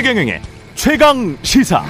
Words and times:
최경영의 0.00 0.40
최강 0.76 1.36
시사. 1.42 1.84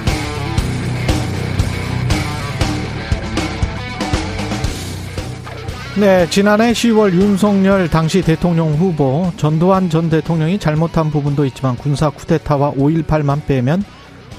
네, 5.97 6.29
지난해 6.29 6.73
10월 6.73 7.13
윤석열 7.13 7.89
당시 7.89 8.21
대통령 8.21 8.73
후보 8.73 9.31
전두환 9.37 9.89
전 9.89 10.09
대통령이 10.09 10.59
잘못한 10.59 11.09
부분도 11.09 11.45
있지만 11.45 11.77
군사 11.77 12.09
쿠데타와 12.09 12.73
5.18만 12.73 13.45
빼면 13.45 13.81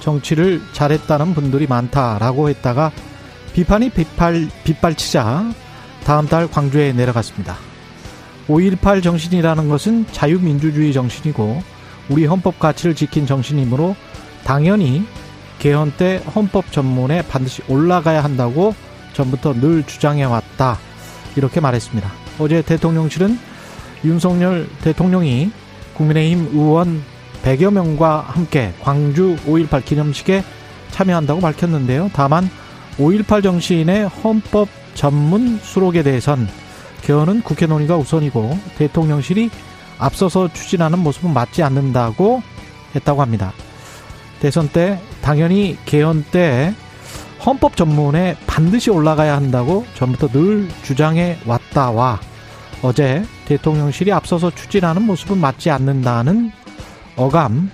정치를 0.01 0.61
잘했다는 0.75 1.33
분들이 1.33 1.67
많다라고 1.67 2.51
했다가 2.51 2.93
비판이 3.55 3.89
빗발, 3.89 4.49
빗발치자 4.65 5.51
다음 6.05 6.27
달 6.27 6.47
광주에 6.47 6.93
내려갔습니다. 6.93 7.57
5.18 8.49 9.03
정신이라는 9.03 9.71
것은 9.71 10.05
자유민주주의 10.13 10.93
정신이고 10.93 11.73
우리 12.09 12.27
헌법 12.27 12.59
가치를 12.59 12.95
지킨 12.95 13.27
정신이므로 13.27 13.97
당연히 14.45 15.05
개헌 15.59 15.93
때 15.97 16.23
헌법 16.35 16.73
전문에 16.73 17.23
반드시 17.23 17.63
올라가야 17.69 18.25
한다고 18.25 18.75
전부터 19.13 19.55
늘 19.55 19.85
주장해 19.85 20.25
왔다. 20.25 20.79
이렇게 21.37 21.61
말했습니다. 21.61 22.11
어제 22.39 22.63
대통령실은 22.63 23.39
윤석열 24.05 24.69
대통령이 24.83 25.53
국민의힘 25.95 26.51
의원 26.53 27.03
100여 27.45 27.73
명과 27.73 28.25
함께 28.29 28.73
광주 28.81 29.37
5.18 29.47 29.85
기념식에 29.85 30.43
참여한다고 30.91 31.41
밝혔는데요. 31.41 32.11
다만 32.13 32.49
5.18 32.99 33.43
정신의 33.43 34.09
헌법 34.09 34.69
전문 34.95 35.59
수록에 35.59 36.03
대해선 36.03 36.49
개헌은 37.03 37.43
국회 37.43 37.67
논의가 37.67 37.97
우선이고 37.97 38.59
대통령실이 38.77 39.51
앞서서 39.99 40.53
추진하는 40.53 40.99
모습은 40.99 41.33
맞지 41.33 41.63
않는다고 41.63 42.43
했다고 42.95 43.23
합니다. 43.23 43.53
대선 44.41 44.69
때 44.69 45.01
당연히 45.23 45.79
개헌 45.85 46.25
때 46.31 46.75
헌법 47.45 47.77
전문에 47.77 48.37
반드시 48.47 48.91
올라가야 48.91 49.35
한다고 49.37 49.85
전부터 49.95 50.29
늘 50.29 50.69
주장해 50.83 51.39
왔다와 51.47 52.21
어제 52.83 53.25
대통령실이 53.47 54.13
앞서서 54.13 54.51
추진하는 54.51 55.03
모습은 55.03 55.39
맞지 55.39 55.71
않는다는 55.71 56.53
어감 57.17 57.71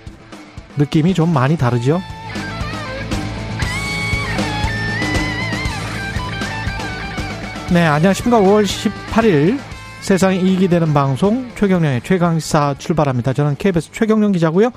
느낌이 0.77 1.15
좀 1.15 1.33
많이 1.33 1.57
다르죠. 1.57 2.01
네, 7.71 7.85
안녕하십니까. 7.85 8.41
5월 8.41 8.65
18일 8.65 9.59
세상에 10.09 10.37
이익이 10.37 10.69
되는 10.69 10.95
방송 10.95 11.51
최경령의 11.55 12.01
최강시사 12.01 12.77
출발합니다. 12.79 13.35
저는 13.35 13.57
KBS 13.57 13.93
최경령 13.93 14.33
기자고요. 14.33 14.71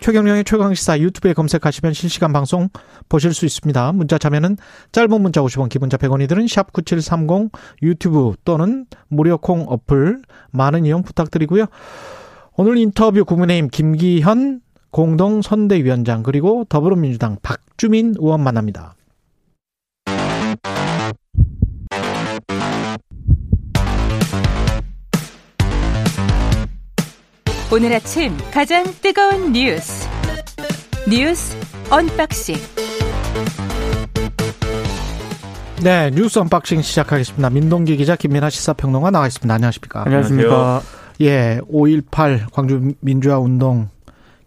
최경령의 0.00 0.44
최강시사 0.44 1.00
유튜브에 1.00 1.34
검색하시면 1.34 1.92
실시간 1.92 2.32
방송 2.32 2.70
보실 3.10 3.34
수 3.34 3.44
있습니다. 3.44 3.92
문자 3.92 4.16
참여는 4.16 4.56
짧은 4.92 5.20
문자 5.20 5.42
50원, 5.42 5.68
기본자 5.68 5.98
100원이 5.98 6.26
드는 6.26 6.48
샵 6.48 6.72
9730 6.72 7.52
유튜브 7.82 8.32
또는 8.46 8.86
무료 9.08 9.36
콩 9.36 9.66
어플 9.68 10.22
많은 10.52 10.86
이용 10.86 11.02
부탁드리고요. 11.02 11.66
오늘 12.56 12.78
인터뷰 12.78 13.26
국민의힘 13.26 13.68
김기현 13.68 14.62
공동 14.90 15.42
선대위원장 15.42 16.22
그리고 16.22 16.64
더불어민주당 16.66 17.36
박주민 17.42 18.14
의원 18.18 18.42
만납니다. 18.42 18.94
오늘 27.70 27.92
아침 27.92 28.34
가장 28.50 28.82
뜨거운 29.02 29.52
뉴스 29.52 30.08
뉴스 31.06 31.54
언박싱 31.90 32.56
네 35.82 36.10
뉴스 36.10 36.38
언박싱 36.38 36.80
시작하겠습니다. 36.80 37.50
민동기 37.50 37.98
기자 37.98 38.16
김민아 38.16 38.48
시사평론가 38.48 39.10
나와 39.10 39.26
있습니다. 39.26 39.52
안녕하십니까? 39.52 40.02
안녕하십니까? 40.06 40.80
예, 41.20 41.60
5.18 41.70 42.50
광주 42.52 42.94
민주화 43.00 43.38
운동 43.38 43.88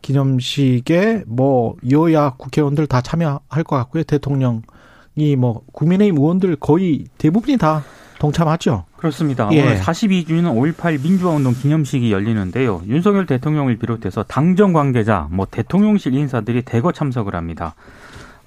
기념식에 0.01 1.25
뭐 1.28 1.75
여야 1.91 2.31
국회의원들 2.31 2.88
다 2.88 3.01
참여할 3.01 3.63
것 3.63 3.75
같고요. 3.75 4.03
대통령이 4.03 5.35
뭐 5.38 5.62
국민의힘 5.72 6.18
의원들 6.18 6.56
거의 6.56 7.06
대부분이 7.19 7.57
다 7.57 7.84
동참하죠. 8.21 8.85
그렇습니다. 8.97 9.49
예. 9.51 9.63
오늘 9.63 9.79
42주년 9.79 10.53
5.18 10.75 11.01
민주화운동 11.01 11.53
기념식이 11.53 12.11
열리는데요. 12.11 12.83
윤석열 12.85 13.25
대통령을 13.25 13.77
비롯해서 13.77 14.21
당정 14.21 14.73
관계자, 14.73 15.27
뭐 15.31 15.47
대통령실 15.49 16.13
인사들이 16.13 16.61
대거 16.61 16.91
참석을 16.91 17.33
합니다. 17.33 17.73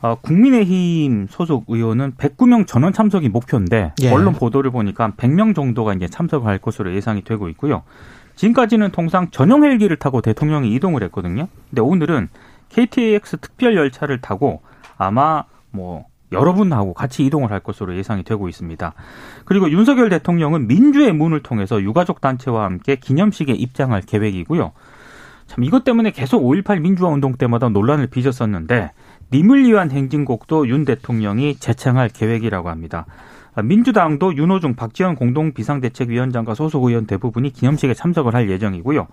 어, 0.01 0.15
국민의힘 0.21 1.27
소속 1.29 1.65
의원은 1.67 2.13
109명 2.13 2.69
전원 2.69 2.93
참석이 2.93 3.29
목표인데 3.31 3.95
예. 4.03 4.11
언론 4.13 4.35
보도를 4.35 4.71
보니까 4.71 5.11
100명 5.17 5.57
정도가 5.57 5.95
이제 5.95 6.07
참석을 6.07 6.47
할 6.47 6.59
것으로 6.59 6.95
예상이 6.95 7.25
되고 7.25 7.49
있고요. 7.49 7.83
지금까지는 8.37 8.93
통상 8.93 9.29
전용 9.33 9.65
헬기를 9.65 9.97
타고 9.97 10.21
대통령이 10.21 10.73
이동을 10.75 11.03
했거든요. 11.05 11.49
근데 11.71 11.83
오늘은 11.83 12.29
KTX 12.69 13.39
특별 13.39 13.75
열차를 13.75 14.21
타고 14.21 14.63
아마 14.97 15.45
뭐 15.73 16.05
여러분하고 16.35 16.93
같이 16.93 17.25
이동을 17.25 17.51
할 17.51 17.61
것으로 17.61 17.97
예상이 17.97 18.23
되고 18.23 18.49
있습니다. 18.49 18.93
그리고 19.45 19.71
윤석열 19.71 20.11
대통령은 20.11 20.67
민주의 20.67 21.13
문을 21.13 21.43
통해서 21.43 21.81
유가족 21.81 22.21
단체와 22.21 22.65
함께 22.65 22.97
기념식에 22.97 23.53
입장할 23.53 24.03
계획이고요. 24.03 24.73
참 25.47 25.65
이것 25.65 25.85
때문에 25.85 26.11
계속 26.11 26.43
5.18 26.43 26.81
민주화 26.81 27.11
운동 27.11 27.35
때마다 27.35 27.69
논란을 27.69 28.07
빚었었는데 28.09 28.93
님을 29.33 29.65
위한 29.65 29.91
행진곡도 29.91 30.69
윤 30.69 30.85
대통령이 30.85 31.57
재창할 31.57 32.09
계획이라고 32.09 32.69
합니다. 32.69 33.07
민주당도 33.63 34.37
윤호중 34.37 34.75
박지원 34.75 35.15
공동 35.15 35.53
비상대책위원장과 35.53 36.55
소속 36.55 36.85
의원 36.85 37.07
대부분이 37.07 37.51
기념식에 37.51 37.95
참석을 37.95 38.35
할 38.35 38.51
예정이고요. 38.51 39.07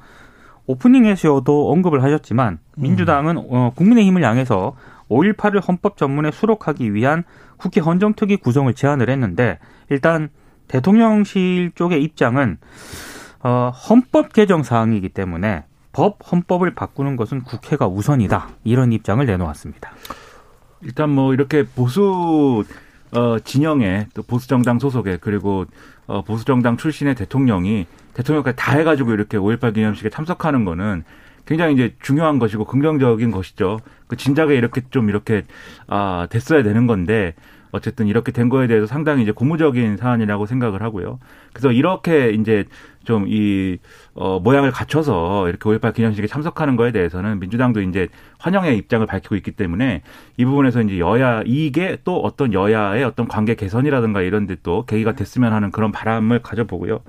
오프닝에서도 0.68 1.72
언급을 1.72 2.03
하셨지만 2.03 2.59
민주당은 2.78 3.38
어, 3.38 3.72
국민의힘을 3.76 4.24
향해서 4.24 4.76
5.18을 5.11 5.67
헌법 5.67 5.97
전문에 5.97 6.31
수록하기 6.31 6.94
위한 6.94 7.23
국회 7.57 7.81
헌정특위 7.81 8.38
구성을 8.38 8.73
제안을 8.73 9.09
했는데 9.09 9.59
일단 9.89 10.29
대통령실 10.67 11.72
쪽의 11.75 12.01
입장은 12.03 12.57
어, 13.44 13.72
헌법 13.89 14.33
개정 14.33 14.63
사항이기 14.63 15.09
때문에 15.09 15.66
법 15.91 16.19
헌법을 16.31 16.73
바꾸는 16.73 17.17
것은 17.17 17.44
국회가 17.44 17.88
우선이다 17.88 18.49
이런 18.63 18.94
입장을 18.94 19.25
내놓았습니다. 19.25 19.91
일단 20.81 21.09
뭐 21.09 21.33
이렇게 21.33 21.66
보수 21.66 22.63
어 23.11 23.39
진영의 23.39 24.07
또 24.13 24.23
보수 24.23 24.47
정당 24.47 24.79
소속의 24.79 25.17
그리고 25.19 25.66
어 26.07 26.22
보수 26.22 26.45
정당 26.45 26.78
출신의 26.78 27.16
대통령이 27.16 27.85
대통령까지 28.13 28.55
다 28.55 28.78
해가지고 28.78 29.11
이렇게 29.11 29.38
5.18 29.38 29.73
기념식에 29.73 30.09
참석하는 30.09 30.63
거는 30.63 31.03
굉장히 31.46 31.74
이제 31.74 31.96
중요한 32.02 32.40
것이고 32.40 32.66
긍정적인 32.66 33.31
것이죠. 33.31 33.79
그 34.07 34.16
진작에 34.18 34.56
이렇게 34.56 34.81
좀 34.90 35.09
이렇게 35.09 35.44
아 35.88 36.28
됐어야 36.29 36.63
되는 36.63 36.88
건데 36.88 37.34
어쨌든 37.72 38.07
이렇게 38.07 38.31
된 38.31 38.50
거에 38.50 38.68
대해서 38.68 38.85
상당히 38.85 39.24
이제 39.24 39.31
고무적인 39.31 39.97
사안이라고 39.97 40.46
생각을 40.46 40.81
하고요. 40.84 41.19
그래서 41.53 41.72
이렇게 41.72 42.31
이제 42.31 42.66
좀 43.03 43.25
이 43.28 43.78
어, 44.13 44.40
모양을 44.40 44.72
갖춰서 44.72 45.47
이렇게 45.50 45.63
5.18 45.69 45.94
기념식에 45.94 46.28
참석하는 46.28 46.75
거에 46.75 46.91
대해서는 46.91 47.40
민주당도 47.40 47.81
이제 47.81 48.09
환영의 48.40 48.78
입장을 48.78 49.06
밝히고 49.08 49.35
있기 49.38 49.52
때문에 49.52 50.02
이 50.38 50.46
부분에서 50.46 50.81
이제 50.81 51.00
여야 51.00 51.41
이게 51.46 51.97
또 52.03 52.19
어떤 52.22 52.53
여야의 52.53 53.03
어떤 53.03 53.28
관계 53.28 53.56
개선이라든가 53.56 54.22
이런 54.22 54.46
데 54.47 54.56
또 54.63 54.85
계기가 54.85 55.14
됐으면 55.14 55.53
하는 55.53 55.72
그런 55.72 55.91
바람을 55.91 56.40
가져보고요. 56.43 56.99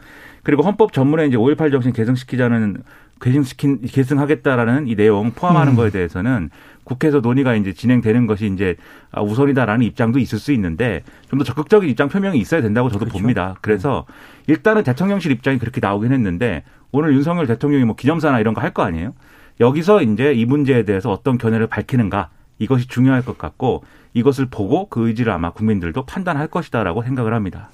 그리고 0.43 0.62
헌법 0.62 0.93
전문에 0.93 1.26
이제 1.26 1.37
5.18 1.37 1.70
정신 1.70 1.93
개성시키자는 1.93 2.82
계승시킨 3.22 3.80
계승하겠다라는 3.82 4.88
이 4.88 4.96
내용 4.96 5.30
포함하는 5.32 5.72
음. 5.72 5.76
거에 5.76 5.90
대해서는 5.90 6.50
국회에서 6.84 7.20
논의가 7.20 7.54
이제 7.54 7.72
진행되는 7.72 8.26
것이 8.26 8.46
이제 8.52 8.76
아, 9.12 9.22
우선이다라는 9.22 9.86
입장도 9.86 10.19
있을 10.19 10.38
수 10.38 10.52
있는데 10.52 11.02
좀 11.30 11.38
더 11.38 11.44
적극적인 11.44 11.88
입장 11.88 12.08
표명이 12.08 12.38
있어야 12.38 12.60
된다고 12.60 12.88
저도 12.88 13.06
그렇죠. 13.06 13.19
봅니다. 13.19 13.56
그래서 13.62 14.04
일단은 14.48 14.82
대통령실 14.82 15.30
입장이 15.32 15.58
그렇게 15.58 15.80
나오긴 15.80 16.12
했는데 16.12 16.64
오늘 16.90 17.14
윤석열 17.14 17.46
대통령이 17.46 17.84
뭐 17.84 17.94
기념사나 17.96 18.40
이런 18.40 18.52
거 18.54 18.60
할 18.60 18.72
거 18.74 18.82
아니에요? 18.82 19.14
여기서 19.60 20.02
이제 20.02 20.32
이 20.32 20.44
문제에 20.44 20.84
대해서 20.84 21.10
어떤 21.10 21.38
견해를 21.38 21.66
밝히는가 21.69 22.30
이것이 22.58 22.88
중요할 22.88 23.24
것 23.24 23.38
같고 23.38 23.84
이것을 24.14 24.46
보고 24.50 24.88
그 24.88 25.08
의지를 25.08 25.32
아마 25.32 25.50
국민들도 25.50 26.04
판단할 26.06 26.48
것이다라고 26.48 27.02
생각을 27.02 27.32
합니다. 27.34 27.70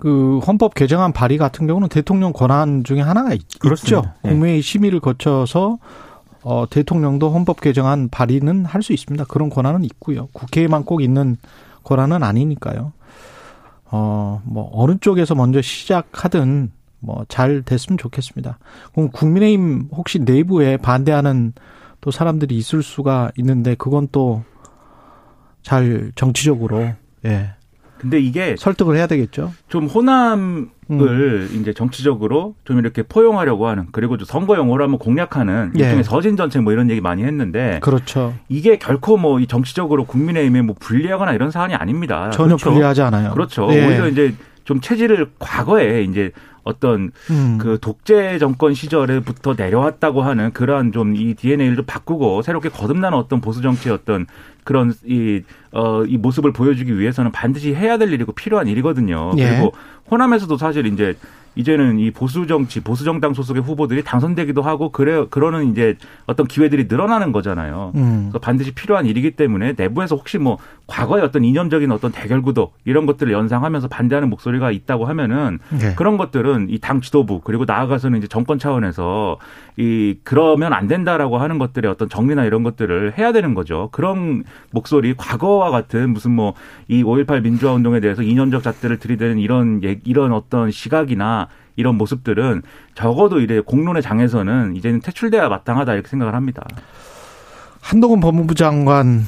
그 0.00 0.38
헌법 0.40 0.74
개정안 0.74 1.12
발의 1.12 1.38
같은 1.38 1.66
경우는 1.66 1.88
대통령 1.88 2.32
권한 2.32 2.82
중에 2.84 3.00
하나가 3.00 3.32
있. 3.34 3.42
죠 3.84 4.02
네. 4.22 4.32
국회의 4.32 4.62
심의를 4.62 5.00
거쳐서 5.00 5.78
어, 6.42 6.64
대통령도 6.70 7.30
헌법 7.30 7.60
개정안 7.60 8.08
발의는 8.08 8.64
할 8.64 8.82
수 8.82 8.92
있습니다. 8.92 9.24
그런 9.24 9.50
권한은 9.50 9.84
있고요. 9.84 10.28
국회에만 10.32 10.84
꼭 10.84 11.02
있는 11.02 11.36
권한은 11.84 12.22
아니니까요. 12.22 12.92
어, 13.92 14.40
뭐 14.44 14.70
어느 14.72 14.96
쪽에서 15.00 15.34
먼저 15.34 15.60
시작하든 15.62 16.72
뭐 17.00 17.24
잘 17.28 17.62
됐으면 17.62 17.98
좋겠습니다. 17.98 18.58
그럼 18.94 19.10
국민의힘 19.10 19.88
혹시 19.92 20.18
내부에 20.18 20.76
반대하는 20.76 21.52
또 22.00 22.10
사람들이 22.10 22.56
있을 22.56 22.82
수가 22.82 23.30
있는데 23.36 23.74
그건 23.74 24.08
또 24.10 24.42
잘 25.62 26.10
정치적으로 26.14 26.88
예. 27.26 27.50
근데 28.00 28.18
이게 28.18 28.54
설득을 28.58 28.96
해야 28.96 29.06
되겠죠. 29.06 29.52
좀 29.68 29.86
호남을 29.86 30.68
음. 30.90 31.48
이제 31.60 31.72
정치적으로 31.72 32.54
좀 32.64 32.78
이렇게 32.78 33.02
포용하려고 33.02 33.68
하는 33.68 33.86
그리고 33.92 34.16
좀 34.16 34.24
선거 34.26 34.56
용어로 34.56 34.84
하면 34.84 34.98
공략하는 34.98 35.72
예. 35.76 35.80
일종의 35.84 36.04
서진 36.04 36.36
정책 36.36 36.62
뭐 36.62 36.72
이런 36.72 36.90
얘기 36.90 37.00
많이 37.00 37.22
했는데 37.24 37.78
그렇죠. 37.82 38.34
이게 38.48 38.78
결코 38.78 39.16
뭐 39.16 39.40
이 39.40 39.46
정치적으로 39.46 40.04
국민의힘에 40.04 40.62
뭐 40.62 40.74
불리하거나 40.78 41.32
이런 41.32 41.50
사안이 41.50 41.74
아닙니다. 41.74 42.30
전혀 42.30 42.56
그렇죠? 42.56 42.70
불리하지 42.72 43.02
않아요. 43.02 43.30
그렇죠. 43.32 43.68
예. 43.72 43.86
오히려 43.86 44.08
이제 44.08 44.34
좀 44.64 44.80
체질을 44.80 45.30
과거에 45.38 46.02
이제 46.02 46.32
어떤 46.70 47.12
음. 47.30 47.58
그 47.60 47.78
독재 47.80 48.38
정권 48.38 48.72
시절에부터 48.74 49.54
내려왔다고 49.56 50.22
하는 50.22 50.52
그러한 50.52 50.92
좀 50.92 51.10
이 51.14 51.34
DNA를 51.34 51.76
좀 51.76 51.84
바꾸고 51.86 52.42
새롭게 52.42 52.68
거듭나는 52.68 53.18
어떤 53.18 53.40
보수 53.40 53.60
정치의 53.60 53.94
어떤 53.94 54.26
그런 54.64 54.92
이, 55.04 55.42
어, 55.72 56.04
이 56.04 56.16
모습을 56.16 56.52
보여주기 56.52 56.98
위해서는 56.98 57.32
반드시 57.32 57.74
해야 57.74 57.98
될 57.98 58.12
일이고 58.12 58.32
필요한 58.32 58.68
일이거든요. 58.68 59.32
예. 59.38 59.48
그리고 59.48 59.72
호남에서도 60.10 60.56
사실 60.56 60.86
이제 60.86 61.16
이제는 61.56 61.98
이 61.98 62.10
보수 62.12 62.46
정치, 62.46 62.80
보수 62.80 63.04
정당 63.04 63.34
소속의 63.34 63.62
후보들이 63.62 64.04
당선되기도 64.04 64.62
하고 64.62 64.92
그래 64.92 65.26
그러는 65.30 65.72
이제 65.72 65.96
어떤 66.26 66.46
기회들이 66.46 66.86
늘어나는 66.88 67.32
거잖아요. 67.32 67.92
음. 67.96 68.28
그래서 68.30 68.38
반드시 68.38 68.70
필요한 68.72 69.06
일이기 69.06 69.32
때문에 69.32 69.74
내부에서 69.76 70.14
혹시 70.14 70.38
뭐 70.38 70.58
과거의 70.90 71.22
어떤 71.22 71.44
이념적인 71.44 71.90
어떤 71.92 72.10
대결 72.10 72.42
구도 72.42 72.72
이런 72.84 73.06
것들을 73.06 73.32
연상하면서 73.32 73.86
반대하는 73.88 74.28
목소리가 74.28 74.70
있다고 74.72 75.06
하면은 75.06 75.58
예. 75.80 75.94
그런 75.94 76.16
것들은 76.18 76.66
이 76.68 76.78
당 76.80 77.00
지도부 77.00 77.40
그리고 77.44 77.64
나아가서는 77.64 78.18
이제 78.18 78.26
정권 78.26 78.58
차원에서 78.58 79.38
이 79.76 80.16
그러면 80.24 80.72
안 80.72 80.88
된다라고 80.88 81.38
하는 81.38 81.58
것들의 81.58 81.88
어떤 81.90 82.08
정리나 82.08 82.44
이런 82.44 82.62
것들을 82.64 83.16
해야 83.16 83.32
되는 83.32 83.54
거죠. 83.54 83.88
그런 83.92 84.42
목소리 84.72 85.14
과거와 85.16 85.70
같은 85.70 86.10
무슨 86.12 86.32
뭐 86.32 86.54
이 86.88 87.04
5.18 87.04 87.42
민주화 87.42 87.72
운동에 87.72 88.00
대해서 88.00 88.22
이념적 88.22 88.64
잣대를 88.64 88.98
들이대는 88.98 89.38
이런 89.38 89.82
얘- 89.84 90.00
이런 90.04 90.32
어떤 90.32 90.70
시각이나 90.72 91.46
이런 91.76 91.94
모습들은 91.96 92.62
적어도 92.94 93.38
이래 93.40 93.60
공론의 93.60 94.02
장에서는 94.02 94.74
이제는 94.74 95.00
퇴출돼야 95.00 95.48
마땅하다 95.48 95.94
이렇게 95.94 96.08
생각을 96.08 96.34
합니다. 96.34 96.64
한동훈 97.80 98.20
법무부 98.20 98.54
장관 98.56 99.24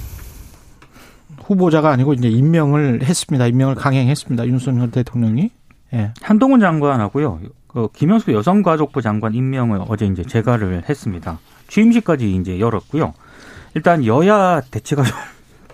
후보자가 1.45 1.91
아니고 1.91 2.15
이제 2.15 2.29
임명을 2.29 3.03
했습니다. 3.03 3.47
임명을 3.47 3.75
강행했습니다. 3.75 4.47
윤석열 4.47 4.91
대통령이. 4.91 5.51
예. 5.95 6.13
한동훈 6.23 6.61
장관하고요. 6.61 7.41
그 7.67 7.89
김영수 7.93 8.33
여성가족부 8.33 9.03
장관 9.03 9.35
임명을 9.35 9.81
어제 9.89 10.07
이제 10.07 10.23
재가를 10.23 10.85
했습니다. 10.89 11.39
취임식까지 11.69 12.35
이제 12.37 12.61
열었고요. 12.61 13.15
일단 13.75 14.05
여야 14.05 14.61
대치가 14.61 15.03
좀 15.05 15.17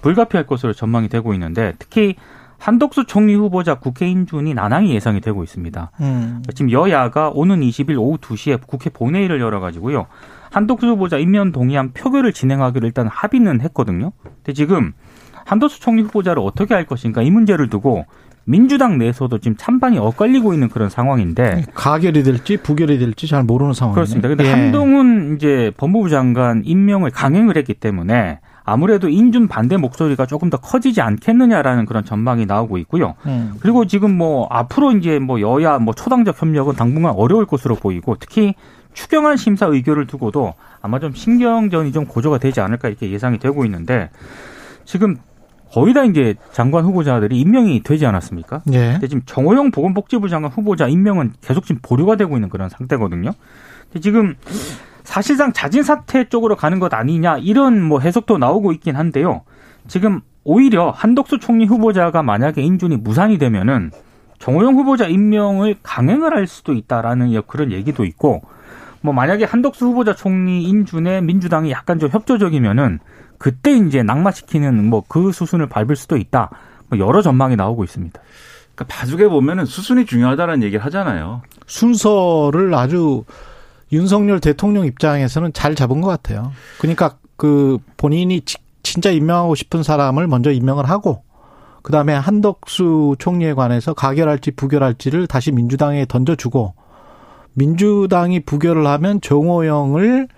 불가피할 0.03 0.47
것으로 0.47 0.73
전망이 0.73 1.09
되고 1.09 1.35
있는데 1.35 1.75
특히 1.79 2.14
한덕수 2.59 3.06
총리 3.06 3.35
후보자 3.35 3.76
국회 3.76 4.09
인준이 4.09 4.55
난항이 4.55 4.93
예상이 4.94 5.21
되고 5.21 5.44
있습니다. 5.44 5.91
음. 6.00 6.43
지금 6.55 6.73
여야가 6.73 7.31
오는 7.31 7.61
20일 7.61 7.97
오후 7.99 8.19
2시에 8.19 8.61
국회 8.67 8.91
본회의를 8.91 9.41
열어가지고요. 9.41 10.06
한덕수 10.50 10.87
후보자 10.87 11.19
임명 11.19 11.53
동의안 11.53 11.93
표결을 11.93 12.32
진행하기로 12.32 12.87
일단 12.87 13.06
합의는 13.06 13.61
했거든요. 13.61 14.12
근데 14.23 14.53
지금 14.55 14.93
한덕수 15.49 15.81
총리 15.81 16.03
후보자를 16.03 16.43
어떻게 16.45 16.75
할 16.75 16.85
것인가 16.85 17.23
이 17.23 17.31
문제를 17.31 17.71
두고 17.71 18.05
민주당 18.45 18.99
내에서도 18.99 19.39
지금 19.39 19.56
찬반이 19.56 19.99
엇갈리고 19.99 20.55
있는 20.55 20.69
그런 20.69 20.89
상황인데 20.89 21.65
가결이 21.75 22.23
될지 22.23 22.56
부결이 22.59 22.99
될지 22.99 23.27
잘 23.27 23.43
모르는 23.45 23.73
상황이네요. 23.73 23.95
그렇습니다. 23.95 24.29
근데 24.29 24.45
예. 24.45 24.50
한동훈 24.50 25.37
이제 25.37 25.73
법무부 25.77 26.09
장관 26.09 26.62
임명을 26.65 27.11
강행을 27.11 27.56
했기 27.56 27.75
때문에 27.75 28.41
아무래도 28.65 29.09
인준 29.09 29.49
반대 29.49 29.79
목소리가 29.79 30.27
조금 30.27 30.50
더 30.50 30.59
커지지 30.59 31.00
않겠느냐라는 31.00 31.87
그런 31.87 32.05
전망이 32.05 32.45
나오고 32.45 32.77
있고요. 32.79 33.15
음. 33.27 33.55
그리고 33.61 33.87
지금 33.87 34.17
뭐 34.17 34.47
앞으로 34.50 34.93
이제 34.93 35.19
뭐 35.19 35.41
여야 35.41 35.79
뭐 35.79 35.95
초당적 35.95 36.41
협력은 36.41 36.75
당분간 36.75 37.12
어려울 37.15 37.47
것으로 37.47 37.75
보이고 37.75 38.17
특히 38.21 38.55
추경안 38.93 39.37
심사 39.39 39.67
의결을 39.67 40.06
두고도 40.06 40.55
아마 40.83 40.99
좀 41.00 41.12
신경전이 41.15 41.93
좀 41.93 42.05
고조가 42.05 42.39
되지 42.39 42.61
않을까 42.61 42.89
이렇게 42.89 43.11
예상이 43.11 43.39
되고 43.39 43.65
있는데 43.65 44.11
지금 44.85 45.17
거의 45.73 45.94
다 45.94 46.05
이제 46.05 46.35
장관 46.53 46.85
후보자들이 46.85 47.38
임명이 47.38 47.82
되지 47.82 48.06
않았습니까? 48.06 48.62
예. 48.73 48.93
근데 48.93 49.09
지금 49.09 49.23
정호영 49.26 49.70
보건복지부 49.70 50.29
장관 50.29 50.50
후보자 50.50 50.88
임명은 50.88 51.35
계속 51.41 51.67
지금 51.67 51.81
보류가 51.82 52.17
되고 52.17 52.37
있는 52.37 52.49
그런 52.49 52.69
상태거든요. 52.69 53.32
근데 53.85 54.00
지금 54.00 54.35
사실상 55.05 55.53
자진 55.53 55.82
사퇴 55.82 56.29
쪽으로 56.29 56.56
가는 56.56 56.79
것 56.79 56.93
아니냐 56.93 57.38
이런 57.38 57.82
뭐 57.82 58.00
해석도 58.00 58.38
나오고 58.38 58.73
있긴 58.73 58.97
한데요. 58.97 59.43
지금 59.87 60.20
오히려 60.44 60.91
한덕수 60.91 61.38
총리 61.38 61.67
후보자가 61.67 62.23
만약에 62.23 62.62
인준이 62.62 62.97
무산이 62.97 63.38
되면은 63.38 63.91
정호영 64.38 64.75
후보자 64.76 65.06
임명을 65.06 65.76
강행을 65.82 66.35
할 66.35 66.47
수도 66.47 66.73
있다라는 66.73 67.41
그런 67.47 67.73
얘기도 67.73 68.05
있고 68.05 68.43
뭐 69.00 69.12
만약에 69.12 69.44
한덕수 69.44 69.87
후보자 69.87 70.14
총리 70.14 70.64
인준에 70.64 71.21
민주당이 71.21 71.71
약간 71.71 71.99
좀 71.99 72.09
협조적이면은 72.11 73.00
그때 73.38 73.73
이제 73.76 74.02
낙마시키는 74.02 74.85
뭐 74.90 75.02
그 75.08 75.32
수순을 75.32 75.69
밟을 75.69 75.96
수도 75.96 76.17
있다. 76.17 76.50
뭐 76.88 76.99
여러 76.99 77.23
전망이 77.23 77.56
나오고 77.56 77.85
있습니다. 77.85 78.20
그러니까 78.75 78.94
봐주게 78.96 79.29
보면은 79.29 79.64
수순이 79.64 80.06
중요하다는 80.06 80.62
얘기를 80.62 80.85
하잖아요. 80.87 81.43
순서를 81.67 82.75
아주 82.75 83.25
윤석열 83.93 84.40
대통령 84.40 84.85
입장에서는 84.87 85.52
잘 85.52 85.75
잡은 85.75 86.00
것 86.00 86.08
같아요. 86.08 86.52
그러니까 86.79 87.17
그 87.37 87.79
본인이 87.96 88.40
지- 88.43 88.56
진짜 88.82 89.11
임명하고 89.11 89.55
싶은 89.55 89.82
사람을 89.82 90.26
먼저 90.26 90.50
임명을 90.50 90.88
하고 90.88 91.23
그 91.82 91.93
다음에 91.93 92.12
한덕수 92.14 93.17
총리에 93.19 93.55
관해서 93.55 93.94
가결할지 93.94 94.50
부결할지를 94.52 95.26
다시 95.26 95.52
민주당에 95.52 96.05
던져주고 96.06 96.75
민주당이 97.55 98.40
부결을 98.40 98.87
하면 98.87 99.20
정호영을 99.20 100.29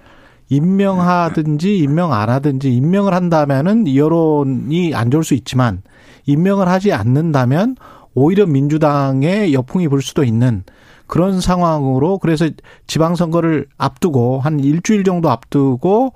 임명하든지 0.50 1.78
임명 1.78 2.12
안 2.12 2.28
하든지 2.28 2.74
임명을 2.74 3.14
한다면은 3.14 3.94
여론이 3.94 4.94
안 4.94 5.10
좋을 5.10 5.24
수 5.24 5.34
있지만 5.34 5.82
임명을 6.26 6.68
하지 6.68 6.92
않는다면 6.92 7.76
오히려 8.14 8.44
민주당의 8.46 9.54
역풍이 9.54 9.88
불 9.88 10.02
수도 10.02 10.24
있는 10.24 10.64
그런 11.06 11.40
상황으로 11.40 12.18
그래서 12.18 12.48
지방선거를 12.86 13.66
앞두고 13.78 14.40
한 14.40 14.60
일주일 14.60 15.04
정도 15.04 15.30
앞두고 15.30 16.12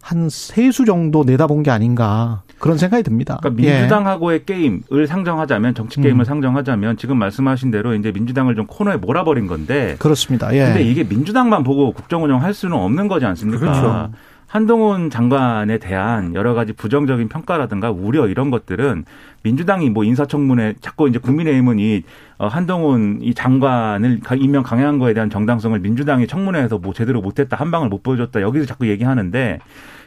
한 0.00 0.28
세 0.28 0.70
수 0.72 0.84
정도 0.84 1.22
내다본 1.22 1.62
게 1.62 1.70
아닌가 1.70 2.42
그런 2.62 2.78
생각이 2.78 3.02
듭니다. 3.02 3.38
그러니까 3.42 3.64
예. 3.64 3.72
민주당하고의 3.72 4.44
게임을 4.44 5.08
상정하자면 5.08 5.74
정치 5.74 6.00
게임을 6.00 6.22
음. 6.22 6.24
상정하자면 6.24 6.96
지금 6.96 7.18
말씀하신 7.18 7.72
대로 7.72 7.92
이제 7.94 8.12
민주당을 8.12 8.54
좀 8.54 8.66
코너에 8.66 8.96
몰아버린 8.98 9.48
건데 9.48 9.96
그렇습니다. 9.98 10.54
예. 10.54 10.66
근데 10.66 10.82
이게 10.84 11.02
민주당만 11.02 11.64
보고 11.64 11.90
국정 11.92 12.22
운영할 12.22 12.54
수는 12.54 12.76
없는 12.76 13.08
거지 13.08 13.26
않습니까? 13.26 13.58
그렇죠. 13.58 14.10
한동훈 14.46 15.10
장관에 15.10 15.78
대한 15.78 16.34
여러 16.34 16.54
가지 16.54 16.72
부정적인 16.72 17.28
평가라든가 17.30 17.90
우려 17.90 18.28
이런 18.28 18.50
것들은 18.50 19.06
민주당이 19.42 19.90
뭐 19.90 20.04
인사청문회 20.04 20.74
자꾸 20.80 21.08
이제 21.08 21.18
국민의힘은 21.18 21.80
이 21.80 22.02
어, 22.38 22.46
한동훈 22.46 23.18
이 23.22 23.34
장관을 23.34 24.20
가- 24.20 24.36
임명 24.36 24.62
강행한 24.62 25.00
거에 25.00 25.14
대한 25.14 25.30
정당성을 25.30 25.80
민주당이 25.80 26.28
청문회에서 26.28 26.78
뭐 26.78 26.92
제대로 26.92 27.20
못했다 27.22 27.56
한 27.56 27.72
방을 27.72 27.88
못 27.88 28.04
보여줬다 28.04 28.40
여기서 28.40 28.66
자꾸 28.66 28.86
얘기하는데 28.88 29.58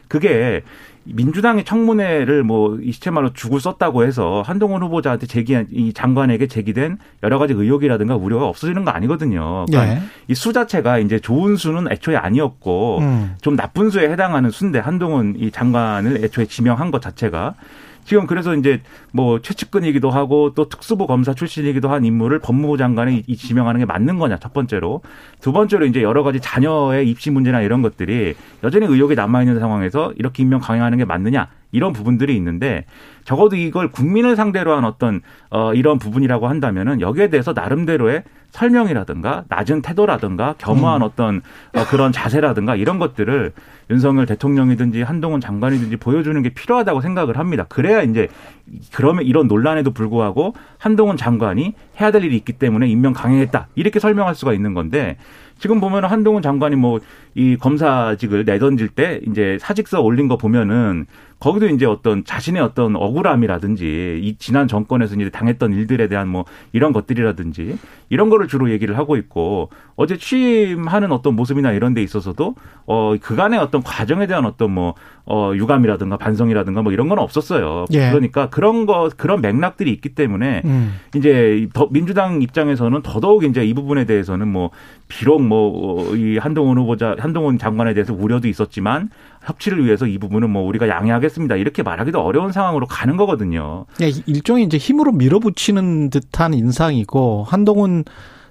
그게 0.08 0.62
민주당의 1.06 1.64
청문회를 1.64 2.42
뭐 2.42 2.76
이 2.86 2.92
시체말로 2.92 3.32
죽을 3.32 3.60
썼다고 3.60 4.04
해서 4.04 4.42
한동훈 4.46 4.82
후보자한테 4.82 5.26
제기한 5.26 5.66
이 5.70 5.92
장관에게 5.92 6.46
제기된 6.46 6.98
여러 7.22 7.38
가지 7.38 7.52
의혹이라든가 7.52 8.16
우려가 8.16 8.46
없어지는 8.46 8.84
거 8.84 8.90
아니거든요. 8.90 9.66
그러니까 9.66 9.94
예. 9.94 10.02
이수 10.28 10.52
자체가 10.52 10.98
이제 10.98 11.18
좋은 11.18 11.56
수는 11.56 11.90
애초에 11.90 12.16
아니었고 12.16 12.98
음. 13.00 13.34
좀 13.40 13.56
나쁜 13.56 13.90
수에 13.90 14.08
해당하는 14.10 14.50
수인데 14.50 14.78
한동훈 14.78 15.34
이 15.38 15.50
장관을 15.50 16.24
애초에 16.24 16.46
지명한 16.46 16.90
것 16.90 17.02
자체가 17.02 17.54
지금 18.06 18.26
그래서 18.28 18.54
이제 18.54 18.80
뭐 19.12 19.40
최측근이기도 19.40 20.10
하고 20.10 20.54
또 20.54 20.68
특수부 20.68 21.08
검사 21.08 21.34
출신이기도 21.34 21.90
한 21.90 22.04
인물을 22.04 22.38
법무부 22.38 22.78
장관에 22.78 23.24
이 23.26 23.36
지명하는 23.36 23.80
게 23.80 23.84
맞는 23.84 24.18
거냐 24.18 24.38
첫 24.38 24.52
번째로. 24.52 25.02
두 25.40 25.52
번째로 25.52 25.86
이제 25.86 26.02
여러 26.02 26.22
가지 26.22 26.38
자녀의 26.40 27.10
입시 27.10 27.32
문제나 27.32 27.62
이런 27.62 27.82
것들이 27.82 28.34
여전히 28.62 28.86
의혹이 28.86 29.16
남아 29.16 29.42
있는 29.42 29.58
상황에서 29.58 30.12
이렇게 30.16 30.44
임명 30.44 30.60
강행하는 30.60 30.98
게 30.98 31.04
맞느냐 31.04 31.48
이런 31.76 31.92
부분들이 31.92 32.34
있는데 32.36 32.86
적어도 33.24 33.54
이걸 33.54 33.92
국민을 33.92 34.34
상대로 34.34 34.74
한 34.74 34.84
어떤 34.84 35.20
어 35.50 35.74
이런 35.74 35.98
부분이라고 35.98 36.48
한다면은 36.48 37.02
여기에 37.02 37.28
대해서 37.28 37.52
나름대로의 37.52 38.22
설명이라든가 38.50 39.44
낮은 39.48 39.82
태도라든가 39.82 40.54
겸허한 40.56 41.02
어떤 41.02 41.42
어 41.74 41.84
그런 41.90 42.12
자세라든가 42.12 42.76
이런 42.76 42.98
것들을 42.98 43.52
윤석열 43.90 44.24
대통령이든지 44.24 45.02
한동훈 45.02 45.40
장관이든지 45.40 45.96
보여주는 45.98 46.40
게 46.42 46.48
필요하다고 46.48 47.02
생각을 47.02 47.36
합니다. 47.36 47.66
그래야 47.68 48.00
이제 48.02 48.28
그러면 48.94 49.24
이런 49.24 49.46
논란에도 49.46 49.90
불구하고 49.90 50.54
한동훈 50.78 51.18
장관이 51.18 51.74
해야 52.00 52.10
될 52.10 52.24
일이 52.24 52.36
있기 52.36 52.54
때문에 52.54 52.88
임명 52.88 53.12
강행했다 53.12 53.68
이렇게 53.74 54.00
설명할 54.00 54.34
수가 54.34 54.54
있는 54.54 54.72
건데 54.72 55.18
지금 55.58 55.80
보면 55.80 56.04
한동훈 56.04 56.42
장관이 56.42 56.76
뭐 56.76 57.00
이 57.36 57.58
검사직을 57.58 58.46
내던질 58.46 58.88
때 58.88 59.20
이제 59.28 59.58
사직서 59.60 60.00
올린 60.00 60.26
거 60.26 60.38
보면은 60.38 61.04
거기도 61.38 61.68
이제 61.68 61.84
어떤 61.84 62.24
자신의 62.24 62.62
어떤 62.62 62.96
억울함이라든지 62.96 64.20
이 64.22 64.36
지난 64.38 64.66
정권에서 64.66 65.16
이제 65.16 65.28
당했던 65.28 65.74
일들에 65.74 66.08
대한 66.08 66.28
뭐 66.28 66.46
이런 66.72 66.94
것들이라든지 66.94 67.76
이런 68.08 68.30
거를 68.30 68.48
주로 68.48 68.70
얘기를 68.70 68.96
하고 68.96 69.18
있고 69.18 69.68
어제 69.96 70.16
취임하는 70.16 71.12
어떤 71.12 71.36
모습이나 71.36 71.72
이런 71.72 71.92
데 71.92 72.02
있어서도 72.02 72.54
어 72.86 73.14
그간의 73.20 73.58
어떤 73.58 73.82
과정에 73.82 74.26
대한 74.26 74.46
어떤 74.46 74.70
뭐 74.70 74.94
어, 75.26 75.52
유감이라든가 75.54 76.16
반성이라든가 76.16 76.82
뭐 76.82 76.92
이런 76.92 77.08
건 77.08 77.18
없었어요. 77.18 77.84
예. 77.92 78.10
그러니까 78.10 78.48
그런 78.48 78.86
거 78.86 79.10
그런 79.14 79.40
맥락들이 79.42 79.90
있기 79.92 80.10
때문에 80.10 80.62
음. 80.64 80.94
이제 81.16 81.68
더 81.74 81.88
민주당 81.90 82.40
입장에서는 82.40 83.02
더더욱 83.02 83.42
이제 83.44 83.64
이 83.64 83.74
부분에 83.74 84.06
대해서는 84.06 84.48
뭐 84.48 84.70
비록 85.08 85.42
뭐 85.46 85.86
이 86.14 86.38
한동훈 86.38 86.78
후보자 86.78 87.14
한동훈 87.18 87.58
장관에 87.58 87.94
대해서 87.94 88.12
우려도 88.12 88.48
있었지만 88.48 89.10
협치를 89.44 89.84
위해서 89.84 90.06
이 90.06 90.18
부분은 90.18 90.50
뭐 90.50 90.62
우리가 90.62 90.88
양해하겠습니다 90.88 91.56
이렇게 91.56 91.82
말하기도 91.82 92.20
어려운 92.20 92.52
상황으로 92.52 92.86
가는 92.86 93.16
거거든요. 93.16 93.86
예, 94.02 94.10
일종의 94.26 94.64
이제 94.64 94.76
힘으로 94.76 95.12
밀어붙이는 95.12 96.10
듯한 96.10 96.54
인상이고 96.54 97.44
한동훈 97.48 98.04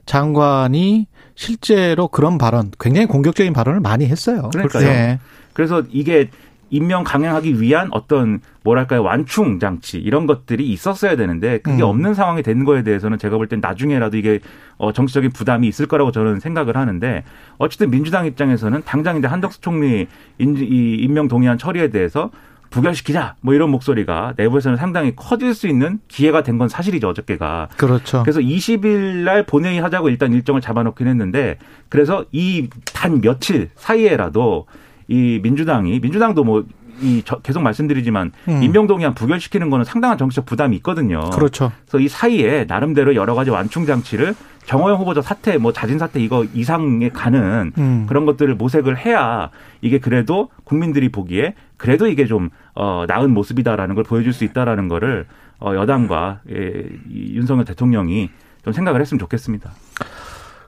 장관이 0.05 1.07
실제로 1.35 2.07
그런 2.07 2.37
발언, 2.37 2.71
굉장히 2.79 3.07
공격적인 3.07 3.53
발언을 3.53 3.81
많이 3.81 4.05
했어요. 4.05 4.49
그러니까요. 4.53 4.87
예. 4.87 5.19
그래서 5.53 5.83
이게 5.91 6.29
임명 6.69 7.03
강행하기 7.03 7.61
위한 7.61 7.89
어떤 7.91 8.39
뭐랄까요 8.63 9.03
완충 9.03 9.59
장치 9.59 9.97
이런 9.99 10.25
것들이 10.25 10.67
있었어야 10.69 11.15
되는데 11.15 11.59
그게 11.59 11.83
음. 11.83 11.87
없는 11.89 12.13
상황이 12.13 12.41
된 12.43 12.65
거에 12.65 12.83
대해서는 12.83 13.17
제가 13.17 13.37
볼 13.37 13.47
땐 13.47 13.59
나중에라도 13.61 14.17
이게 14.17 14.39
어 14.77 14.91
정치적인 14.91 15.31
부담이 15.31 15.67
있을 15.67 15.85
거라고 15.85 16.11
저는 16.11 16.39
생각을 16.39 16.75
하는데 16.75 17.23
어쨌든 17.57 17.91
민주당 17.91 18.25
입장에서는 18.25 18.81
당장 18.85 19.17
이제 19.17 19.27
한덕수 19.27 19.61
총리 19.61 20.07
인, 20.39 20.57
이 20.57 20.95
임명 20.95 21.27
동의안 21.27 21.57
처리에 21.57 21.89
대해서 21.89 22.31
부결시키자 22.71 23.35
뭐 23.41 23.53
이런 23.53 23.69
목소리가 23.69 24.33
내부에서는 24.35 24.77
상당히 24.77 25.15
커질 25.15 25.53
수 25.53 25.67
있는 25.67 25.99
기회가 26.09 26.41
된 26.43 26.57
건 26.57 26.67
사실이죠 26.67 27.07
어저께가 27.09 27.69
그렇죠. 27.77 28.23
그래서 28.23 28.39
20일 28.41 29.23
날 29.23 29.45
본회의 29.45 29.79
하자고 29.79 30.09
일단 30.09 30.33
일정을 30.33 30.59
잡아놓긴 30.61 31.07
했는데 31.07 31.57
그래서 31.89 32.25
이 32.31 32.67
단 32.93 33.21
며칠 33.21 33.69
사이에라도 33.75 34.65
이 35.07 35.39
민주당이 35.41 35.99
민주당도 35.99 36.43
뭐이 36.43 37.23
계속 37.43 37.61
말씀드리지만 37.61 38.31
음. 38.47 38.63
임명동의안 38.63 39.13
부결시키는 39.13 39.69
거는 39.69 39.85
상당한 39.85 40.17
정치적 40.17 40.45
부담이 40.45 40.75
있거든요. 40.77 41.29
그렇죠. 41.31 41.71
그래서 41.87 41.99
이 41.99 42.07
사이에 42.07 42.65
나름대로 42.67 43.15
여러 43.15 43.35
가지 43.35 43.49
완충 43.49 43.85
장치를 43.85 44.35
정호영 44.65 44.99
후보자 44.99 45.21
사태, 45.21 45.57
뭐 45.57 45.71
자진 45.71 45.99
사태 45.99 46.19
이거 46.19 46.43
이상에 46.53 47.09
가는 47.09 47.71
음. 47.77 48.05
그런 48.07 48.25
것들을 48.25 48.55
모색을 48.55 48.97
해야 48.97 49.51
이게 49.81 49.99
그래도 49.99 50.49
국민들이 50.63 51.09
보기에 51.09 51.53
그래도 51.77 52.07
이게 52.07 52.25
좀 52.25 52.49
어, 52.73 53.05
나은 53.07 53.31
모습이다라는 53.31 53.95
걸 53.95 54.03
보여줄 54.03 54.33
수 54.33 54.43
있다라는 54.43 54.87
거를 54.87 55.27
어, 55.59 55.73
여당과 55.75 56.41
예, 56.51 56.83
이 57.09 57.35
윤석열 57.35 57.65
대통령이 57.65 58.29
좀 58.63 58.73
생각을 58.73 58.99
했으면 59.01 59.19
좋겠습니다. 59.19 59.71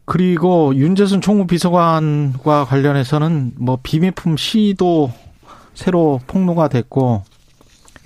그리고 0.07 0.73
윤재순 0.73 1.19
총무비서관과 1.19 2.63
관련해서는 2.63 3.51
뭐 3.57 3.77
비밀품 3.83 4.37
시도 4.37 5.11
새로 5.73 6.21
폭로가 6.27 6.69
됐고 6.69 7.23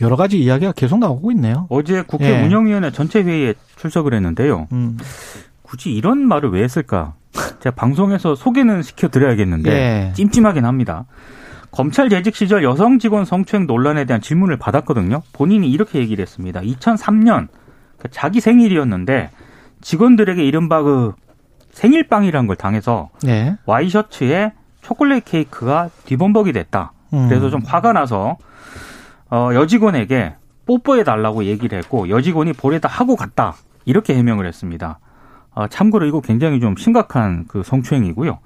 여러 0.02 0.16
가지 0.16 0.40
이야기가 0.42 0.72
계속 0.72 0.98
나오고 0.98 1.32
있네요. 1.34 1.68
어제 1.70 2.02
국회 2.02 2.40
예. 2.40 2.44
운영위원회 2.44 2.90
전체 2.90 3.22
회의에 3.22 3.54
출석을 3.76 4.16
했는데요. 4.16 4.68
음. 4.72 4.98
굳이 5.62 5.92
이런 5.92 6.28
말을 6.28 6.50
왜 6.50 6.64
했을까? 6.64 7.14
제가 7.60 7.76
방송에서 7.76 8.34
소개는 8.34 8.82
시켜드려야겠는데 8.82 9.72
예. 9.72 10.14
찜찜하긴 10.16 10.66
합니다. 10.66 11.06
검찰 11.70 12.10
재직 12.10 12.36
시절 12.36 12.64
여성 12.64 12.98
직원 12.98 13.26
성추행 13.26 13.68
논란에 13.68 14.06
대한 14.06 14.22
질문을 14.22 14.58
받았거든요. 14.58 15.22
본인이 15.34 15.70
이렇게 15.70 16.00
얘기를 16.00 16.24
했습니다. 16.24 16.62
2003년 16.62 17.48
자기 18.10 18.42
생일이었는데 18.42 19.30
직원들에게 19.82 20.44
이른바 20.44 20.82
그 20.82 21.14
생일빵이라는 21.72 22.48
걸 22.48 22.56
당해서 22.56 23.10
예. 23.28 23.58
와이셔츠에 23.66 24.54
초콜릿 24.82 25.26
케이크가 25.26 25.90
뒤범벅이 26.06 26.54
됐다. 26.54 26.94
음. 27.14 27.28
그래서 27.30 27.50
좀 27.50 27.62
화가 27.66 27.94
나서 27.94 28.38
어, 29.30 29.50
여직원에게 29.54 30.36
뽀뽀해 30.66 31.04
달라고 31.04 31.46
얘기를 31.46 31.78
했고 31.78 32.10
여직원이 32.10 32.54
볼에다 32.54 32.88
하고 32.88 33.16
갔다 33.16 33.56
이렇게 33.86 34.16
해명을 34.16 34.46
했습니다. 34.46 35.00
어, 35.54 35.68
참고로 35.68 36.06
이거 36.06 36.22
굉장히 36.22 36.60
좀 36.60 36.76
심각한 36.76 37.46
그 37.48 37.64
성추행이고요. 37.64 38.40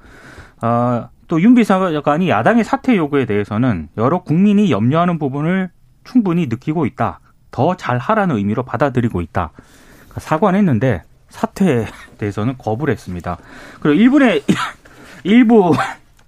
어, 0.62 1.10
또윤 1.28 1.56
비서관이 1.56 2.30
야당의 2.30 2.64
사퇴 2.64 2.96
요구에 2.96 3.26
대해서는 3.26 3.90
여러 3.98 4.22
국민이 4.22 4.72
염려하는 4.72 5.18
부분을 5.18 5.70
충분히 6.04 6.48
느끼고 6.48 6.86
있다. 6.86 7.20
더 7.52 7.76
잘하라는 7.76 8.36
의미로 8.38 8.64
받아들이고 8.64 9.22
있다. 9.22 9.52
그러니까 9.56 10.20
사과는 10.20 10.60
했는데 10.60 11.04
사퇴에 11.36 11.86
대해서는 12.18 12.56
거부를 12.58 12.94
했습니다. 12.94 13.38
그리고 13.82 14.00
일본의 14.00 14.44
일부 15.24 15.74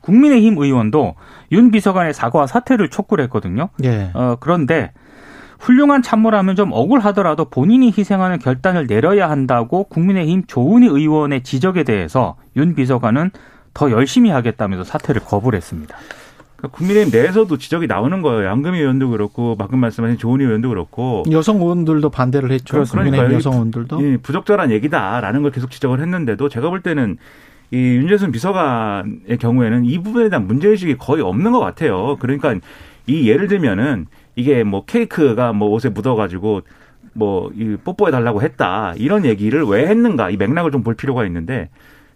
국민의힘 0.01 0.57
의원도 0.57 1.15
윤 1.51 1.71
비서관의 1.71 2.13
사과와 2.13 2.47
사퇴를 2.47 2.89
촉구를 2.89 3.23
했거든요. 3.25 3.69
예. 3.83 4.11
어, 4.13 4.35
그런데 4.39 4.91
훌륭한 5.59 6.01
참모라면 6.01 6.55
좀 6.55 6.71
억울하더라도 6.71 7.45
본인이 7.45 7.93
희생하는 7.97 8.39
결단을 8.39 8.87
내려야 8.87 9.29
한다고 9.29 9.85
국민의힘 9.85 10.43
조은희 10.45 10.87
의원의 10.87 11.43
지적에 11.43 11.83
대해서 11.83 12.35
윤 12.55 12.75
비서관은 12.75 13.31
더 13.73 13.91
열심히 13.91 14.29
하겠다면서 14.29 14.83
사퇴를 14.83 15.21
거부를 15.21 15.57
했습니다. 15.57 15.95
그러니까 16.57 16.75
국민의힘 16.77 17.11
내에서도 17.17 17.55
지적이 17.57 17.87
나오는 17.87 18.21
거예요. 18.21 18.45
양금희 18.47 18.79
의원도 18.79 19.09
그렇고 19.09 19.55
방금 19.55 19.79
말씀하신 19.79 20.17
조은희 20.17 20.43
의원도 20.43 20.69
그렇고 20.69 21.23
여성 21.31 21.57
의원들도 21.61 22.09
반대를 22.09 22.51
했죠. 22.51 22.83
국민의힘 22.83 23.11
그러니까요. 23.11 23.35
여성 23.37 23.53
의원들도. 23.53 24.01
이 24.01 24.17
부적절한 24.17 24.71
얘기다라는 24.71 25.43
걸 25.43 25.51
계속 25.51 25.69
지적을 25.71 25.99
했는데도 26.01 26.49
제가 26.49 26.69
볼 26.69 26.81
때는 26.81 27.17
이 27.71 27.77
윤재순 27.77 28.31
비서관의 28.31 29.37
경우에는 29.39 29.85
이 29.85 30.01
부분에 30.01 30.29
대한 30.29 30.47
문제의식이 30.47 30.97
거의 30.97 31.21
없는 31.21 31.51
것 31.51 31.59
같아요. 31.59 32.17
그러니까 32.19 32.55
이 33.05 33.29
예를 33.29 33.47
들면은 33.47 34.07
이게 34.35 34.63
뭐 34.63 34.83
케이크가 34.85 35.53
뭐 35.53 35.69
옷에 35.69 35.89
묻어가지고 35.89 36.61
뭐 37.13 37.49
이 37.55 37.75
뽀뽀해 37.83 38.11
달라고 38.11 38.41
했다 38.43 38.93
이런 38.97 39.25
얘기를 39.25 39.63
왜 39.63 39.87
했는가 39.87 40.29
이 40.29 40.37
맥락을 40.37 40.71
좀 40.71 40.83
볼 40.83 40.93
필요가 40.95 41.25
있는데 41.25 41.69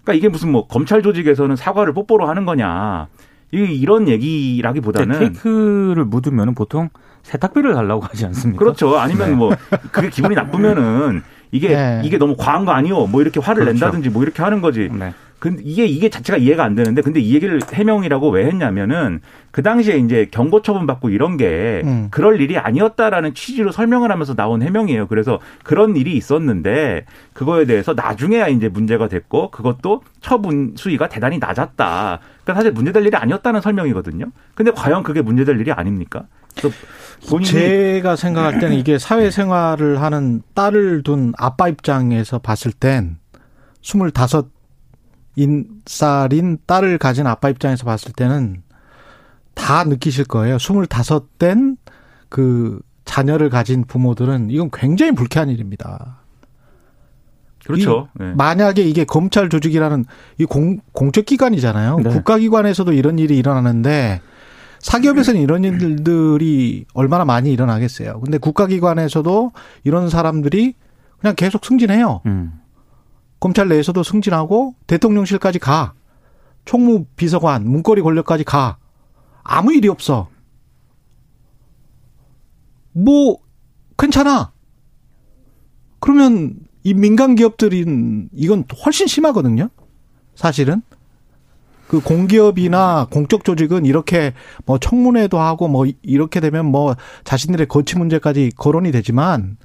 그러니까 0.04 0.14
이게 0.14 0.30
무슨 0.30 0.52
뭐 0.52 0.68
검찰 0.68 1.02
조직에서는 1.02 1.56
사과를 1.56 1.94
뽀뽀로 1.94 2.28
하는 2.28 2.46
거냐 2.46 3.08
이 3.54 3.58
이런 3.58 4.08
얘기라기보다는 4.08 5.20
케이크를 5.20 6.06
묻으면 6.06 6.56
보통 6.56 6.90
세탁비를 7.24 7.74
달라고 7.74 8.02
하지 8.02 8.26
않습니까? 8.26 8.60
그렇죠. 8.60 8.98
아니면 8.98 9.38
뭐 9.38 9.52
그게 9.92 10.10
기분이 10.10 10.36
나쁘면은 10.36 11.22
이게 11.52 11.70
네. 11.70 12.02
이게 12.04 12.18
너무 12.18 12.36
과한 12.38 12.66
거 12.66 12.72
아니요? 12.72 13.08
뭐 13.08 13.22
이렇게 13.22 13.40
화를 13.40 13.66
그렇죠. 13.66 13.86
낸다든지 13.86 14.10
뭐 14.10 14.24
이렇게 14.24 14.42
하는 14.42 14.62
거지. 14.62 14.90
네. 14.92 15.14
근데 15.42 15.64
이게 15.66 15.88
이게 15.88 16.08
자체가 16.08 16.38
이해가 16.38 16.64
안 16.64 16.76
되는데 16.76 17.02
근데 17.02 17.20
이 17.20 17.34
얘기를 17.34 17.60
해명이라고 17.74 18.30
왜 18.30 18.46
했냐면은 18.46 19.22
그 19.50 19.64
당시에 19.64 19.98
이제 19.98 20.28
경고 20.30 20.62
처분 20.62 20.86
받고 20.86 21.10
이런 21.10 21.36
게 21.36 21.82
음. 21.84 22.10
그럴 22.12 22.40
일이 22.40 22.60
아니었다라는 22.60 23.34
취지로 23.34 23.72
설명을 23.72 24.12
하면서 24.12 24.36
나온 24.36 24.62
해명이에요. 24.62 25.08
그래서 25.08 25.40
그런 25.64 25.96
일이 25.96 26.16
있었는데 26.16 27.06
그거에 27.34 27.66
대해서 27.66 27.96
나중에야 27.96 28.50
이제 28.50 28.70
문제가 28.70 29.08
됐고 29.08 29.50
그것도 29.50 30.04
처분 30.22 30.76
수위가 30.78 31.10
대단히 31.10 31.40
낮았다. 31.40 32.20
그러니까 32.44 32.54
사실 32.54 32.72
문제될 32.72 33.04
일이 33.08 33.16
아니었다는 33.16 33.62
설명이거든요. 33.62 34.28
근데 34.54 34.70
과연 34.70 35.02
그게 35.02 35.24
문제될 35.24 35.60
일이 35.60 35.72
아닙니까? 35.72 36.26
제가 37.44 38.16
생각할 38.16 38.60
때는 38.60 38.78
이게 38.78 39.00
사회생활을 39.02 40.04
하는 40.04 40.44
딸을 40.54 41.02
둔 41.02 41.34
아빠 41.40 41.68
입장에서 41.68 42.38
봤을 42.38 42.72
땐25 42.72 44.14
인살인 45.36 46.60
딸을 46.66 46.98
가진 46.98 47.28
아빠 47.28 47.50
입장에서 47.50 47.86
봤을 47.86 48.12
때는 48.14 48.64
다 49.54 49.84
느끼실 49.84 50.26
거예요. 50.26 50.58
25된 50.58 51.78
그 52.30 52.80
자녀를 53.06 53.50
가진 53.50 53.84
부모들은 53.86 54.50
이건 54.50 54.70
굉장히 54.72 55.14
불쾌한 55.14 55.50
일입니다. 55.50 56.22
그렇죠. 57.66 58.08
네. 58.20 58.34
만약에 58.34 58.82
이게 58.82 59.04
검찰 59.04 59.50
조직이라는 59.50 60.06
이 60.40 60.46
공, 60.46 60.80
공적 60.94 61.26
기관이잖아요. 61.26 62.00
네. 62.04 62.10
국가기관에서도 62.10 62.92
이런 62.94 63.20
일이 63.20 63.38
일어나는데 63.38 64.22
사기업에서는 64.80 65.40
이런 65.40 65.64
일들이 65.64 66.86
얼마나 66.94 67.24
많이 67.24 67.52
일어나겠어요. 67.52 68.20
근데 68.22 68.38
국가기관에서도 68.40 69.52
이런 69.84 70.10
사람들이 70.10 70.74
그냥 71.20 71.36
계속 71.36 71.64
승진해요. 71.64 72.22
음. 72.26 72.61
검찰 73.42 73.68
내에서도 73.68 74.02
승진하고 74.04 74.76
대통령실까지 74.88 75.60
가. 75.60 75.94
총무 76.64 77.06
비서관, 77.16 77.68
문거리 77.68 78.02
권력까지 78.04 78.46
가. 78.46 78.78
아무 79.44 79.74
일이 79.74 79.90
없어. 79.90 80.30
뭐 82.94 83.40
괜찮아. 83.98 84.54
그러면 86.00 86.56
이 86.84 86.94
민간 86.94 87.36
기업들은 87.36 88.30
이건 88.34 88.64
훨씬 88.86 89.08
심하거든요. 89.08 89.70
사실은 90.36 90.84
그 91.88 92.00
공기업이나 92.00 93.08
공적 93.10 93.44
조직은 93.44 93.86
이렇게 93.86 94.34
뭐 94.66 94.78
청문회도 94.78 95.40
하고 95.40 95.68
뭐 95.68 95.88
이렇게 96.04 96.40
되면 96.40 96.68
뭐 96.68 96.96
자신들의 97.24 97.68
거취 97.68 97.98
문제까지 97.98 98.52
거론이 98.56 98.92
되지만 98.92 99.58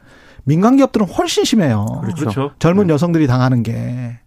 민간 0.47 0.77
기업들은 0.77 1.09
훨씬 1.09 1.45
심해요. 1.45 1.85
그렇죠. 2.03 2.21
그렇죠. 2.21 2.51
젊은 2.61 2.89
여성들이 2.89 3.27
당하는 3.27 3.63
게. 3.65 4.19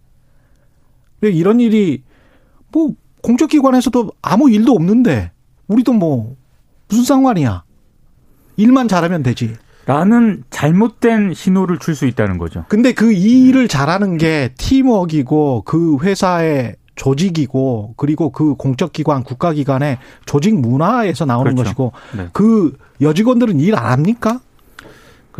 이런 1.22 1.60
일이 1.60 2.02
뭐 2.72 2.92
공적 3.22 3.50
기관에서도 3.50 4.12
아무 4.22 4.50
일도 4.50 4.72
없는데 4.72 5.32
우리도 5.66 5.92
뭐 5.94 6.36
무슨 6.88 7.04
상관이야. 7.04 7.64
일만 8.56 8.86
잘하면 8.88 9.22
되지. 9.22 9.56
라는 9.86 10.44
잘못된 10.50 11.32
신호를 11.34 11.78
줄 11.78 11.94
수 11.94 12.06
있다는 12.06 12.36
거죠. 12.36 12.64
근데 12.68 12.92
그 12.92 13.12
일을 13.12 13.66
잘하는 13.66 14.18
게 14.18 14.52
팀워크이고 14.58 15.62
그 15.64 15.96
회사의 16.02 16.76
조직이고 16.96 17.94
그리고 17.96 18.30
그 18.30 18.54
공적 18.56 18.92
기관 18.92 19.24
국가 19.24 19.54
기관의 19.54 19.98
조직 20.26 20.54
문화에서 20.60 21.24
나오는 21.24 21.54
그렇죠. 21.54 21.64
것이고 21.64 21.92
네. 22.18 22.28
그 22.34 22.76
여직원들은 23.00 23.58
일 23.58 23.74
안 23.74 23.86
합니까? 23.90 24.40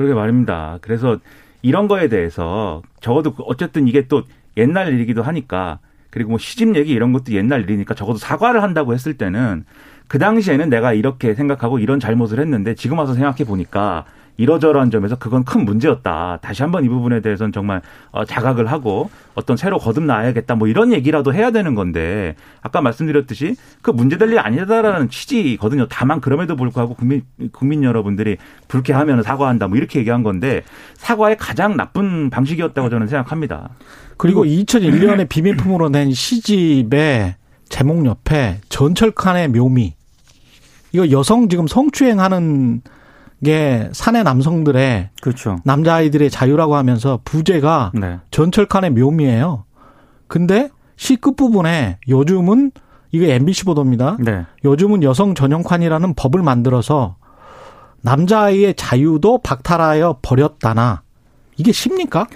그러게 0.00 0.14
말입니다. 0.14 0.78
그래서 0.80 1.18
이런 1.60 1.86
거에 1.86 2.08
대해서 2.08 2.80
적어도 3.02 3.34
어쨌든 3.40 3.86
이게 3.86 4.08
또 4.08 4.22
옛날 4.56 4.94
일이기도 4.94 5.22
하니까 5.22 5.78
그리고 6.08 6.30
뭐 6.30 6.38
시집 6.38 6.74
얘기 6.74 6.92
이런 6.92 7.12
것도 7.12 7.32
옛날 7.32 7.64
일이니까 7.64 7.94
적어도 7.94 8.16
사과를 8.16 8.62
한다고 8.62 8.94
했을 8.94 9.18
때는 9.18 9.66
그 10.08 10.18
당시에는 10.18 10.70
내가 10.70 10.94
이렇게 10.94 11.34
생각하고 11.34 11.78
이런 11.78 12.00
잘못을 12.00 12.40
했는데 12.40 12.74
지금 12.74 12.98
와서 12.98 13.12
생각해 13.12 13.44
보니까 13.44 14.06
이러저러한 14.40 14.90
점에서 14.90 15.16
그건 15.16 15.44
큰 15.44 15.66
문제였다. 15.66 16.38
다시 16.40 16.62
한번 16.62 16.82
이 16.84 16.88
부분에 16.88 17.20
대해서는 17.20 17.52
정말 17.52 17.82
어, 18.10 18.24
자각을 18.24 18.72
하고 18.72 19.10
어떤 19.34 19.58
새로 19.58 19.78
거듭나야겠다. 19.78 20.54
뭐 20.54 20.66
이런 20.66 20.94
얘기라도 20.94 21.34
해야 21.34 21.50
되는 21.50 21.74
건데 21.74 22.34
아까 22.62 22.80
말씀드렸듯이 22.80 23.56
그 23.82 23.90
문제될 23.90 24.30
일이 24.30 24.38
아니다라는 24.38 25.10
취지거든요. 25.10 25.88
다만 25.90 26.22
그럼에도 26.22 26.56
불구하고 26.56 26.94
국민 26.94 27.22
국민 27.52 27.84
여러분들이 27.84 28.38
불쾌하면 28.68 29.22
사과한다. 29.22 29.68
뭐 29.68 29.76
이렇게 29.76 29.98
얘기한 29.98 30.22
건데 30.22 30.62
사과의 30.94 31.36
가장 31.36 31.76
나쁜 31.76 32.30
방식이었다고 32.30 32.88
저는 32.88 33.08
생각합니다. 33.08 33.68
그리고 34.16 34.44
2001년에 34.44 35.28
비밀품으로 35.28 35.90
낸 35.90 36.12
시집의 36.12 37.34
제목 37.68 38.06
옆에 38.06 38.60
전철칸의 38.70 39.48
묘미. 39.48 39.94
이거 40.92 41.10
여성 41.10 41.48
지금 41.48 41.66
성추행하는 41.66 42.80
게 43.44 43.88
사내 43.92 44.22
남성들의 44.22 45.10
그렇죠. 45.20 45.56
남자 45.64 45.94
아이들의 45.96 46.30
자유라고 46.30 46.76
하면서 46.76 47.20
부제가 47.24 47.92
네. 47.94 48.18
전철칸의 48.30 48.90
묘미예요. 48.90 49.64
근데 50.28 50.70
시 50.96 51.16
끝부분에 51.16 51.98
요즘은 52.08 52.72
이게 53.12 53.34
MBC 53.34 53.64
보도입니다. 53.64 54.16
네. 54.20 54.44
요즘은 54.64 55.02
여성 55.02 55.34
전용칸이라는 55.34 56.14
법을 56.14 56.42
만들어서 56.42 57.16
남자아이의 58.02 58.74
자유도 58.74 59.38
박탈하여 59.38 60.18
버렸다나 60.22 61.02
이게 61.56 61.72
쉽니까? 61.72 62.26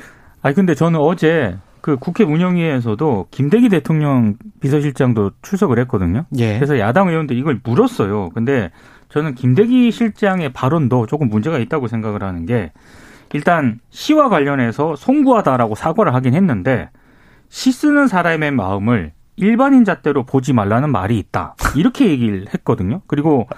아니 0.43 0.55
근데 0.55 0.75
저는 0.75 1.01
어제 1.01 1.57
그 1.81 1.97
국회 1.97 2.25
운영위에서도 2.25 3.27
김대기 3.31 3.69
대통령 3.69 4.37
비서실장도 4.61 5.33
출석을 5.43 5.79
했거든요. 5.81 6.25
예. 6.39 6.55
그래서 6.55 6.79
야당 6.79 7.09
의원들 7.09 7.37
이걸 7.37 7.61
물었어요. 7.63 8.31
근데 8.31 8.71
저는 9.09 9.35
김대기 9.35 9.91
실장의 9.91 10.53
발언도 10.53 11.07
조금 11.07 11.29
문제가 11.29 11.59
있다고 11.59 11.89
생각을 11.89 12.23
하는 12.23 12.47
게 12.47 12.73
일단 13.33 13.81
시와 13.91 14.29
관련해서 14.29 14.97
송구하다라고 14.97 15.75
사과를 15.75 16.15
하긴 16.15 16.35
했는데 16.35 16.91
시 17.49 17.73
쓰는 17.73 18.07
사람의 18.07 18.53
마음을 18.53 19.13
일반인 19.37 19.85
잣대로 19.85 20.25
보지 20.25 20.53
말라는 20.53 20.91
말이 20.91 21.19
있다. 21.19 21.57
이렇게 21.77 22.09
얘기를 22.09 22.47
했거든요. 22.55 23.03
그리고 23.07 23.49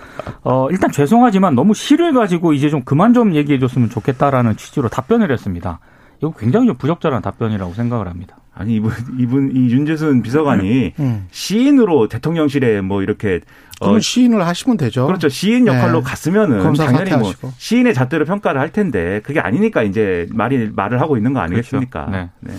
어 0.42 0.68
일단 0.70 0.90
죄송하지만 0.90 1.54
너무 1.54 1.74
시를 1.74 2.14
가지고 2.14 2.54
이제 2.54 2.70
좀 2.70 2.82
그만 2.82 3.12
좀 3.12 3.34
얘기해 3.34 3.58
줬으면 3.58 3.90
좋겠다라는 3.90 4.56
취지로 4.56 4.88
답변을 4.88 5.30
했습니다. 5.30 5.80
이거 6.18 6.32
굉장히 6.32 6.66
좀 6.66 6.76
부적절한 6.76 7.20
답변이라고 7.20 7.74
생각을 7.74 8.08
합니다. 8.08 8.36
아니 8.58 8.76
이분 8.76 8.92
이분 9.18 9.52
이 9.54 9.70
윤재순 9.70 10.22
비서관이 10.22 10.94
음. 10.98 11.26
시인으로 11.30 12.08
대통령실에 12.08 12.80
뭐 12.80 13.02
이렇게 13.02 13.40
그럼 13.78 13.96
어, 13.96 14.00
시인을 14.00 14.46
하시면 14.46 14.78
되죠. 14.78 15.06
그렇죠. 15.06 15.28
시인 15.28 15.66
역할로 15.66 15.98
네. 15.98 16.04
갔으면은 16.04 16.74
당연히 16.74 17.10
뭐. 17.16 17.32
시인의 17.58 17.92
잣대로 17.92 18.24
평가를 18.24 18.58
할 18.58 18.72
텐데 18.72 19.20
그게 19.22 19.40
아니니까 19.40 19.82
이제 19.82 20.26
말이 20.30 20.70
말을 20.74 21.02
하고 21.02 21.18
있는 21.18 21.34
거 21.34 21.40
아니겠습니까? 21.40 22.06
그렇죠. 22.06 22.30
네. 22.40 22.54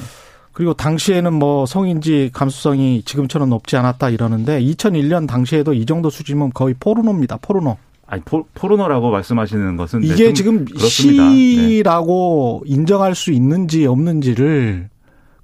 그리고 0.53 0.75
당시에는 0.75 1.33
뭐 1.33 1.65
성인지 1.65 2.29
감수성이 2.31 3.01
지금처럼 3.03 3.49
높지 3.49 3.75
않았다 3.75 4.11
이러는데 4.11 4.61
2001년 4.61 5.27
당시에도 5.27 5.73
이 5.73 5.87
정도 5.87 6.11
수준이면 6.11 6.51
거의 6.53 6.75
포르노입니다. 6.79 7.37
포르노. 7.41 7.77
아니 8.05 8.21
포, 8.21 8.45
포르노라고 8.53 9.09
말씀하시는 9.09 9.75
것은 9.77 10.01
네, 10.01 10.07
이게 10.07 10.25
좀 10.25 10.33
지금 10.33 10.65
그렇습니다. 10.65 11.23
네. 11.23 11.35
시라고 11.35 12.63
인정할 12.65 13.15
수 13.15 13.31
있는지 13.31 13.87
없는지를 13.87 14.89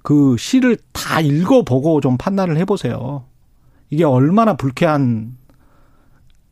그 0.04 0.36
시를 0.36 0.76
다 0.92 1.18
읽어보고 1.20 2.02
좀 2.02 2.18
판단을 2.18 2.58
해보세요. 2.58 3.24
이게 3.88 4.04
얼마나 4.04 4.54
불쾌한 4.54 5.34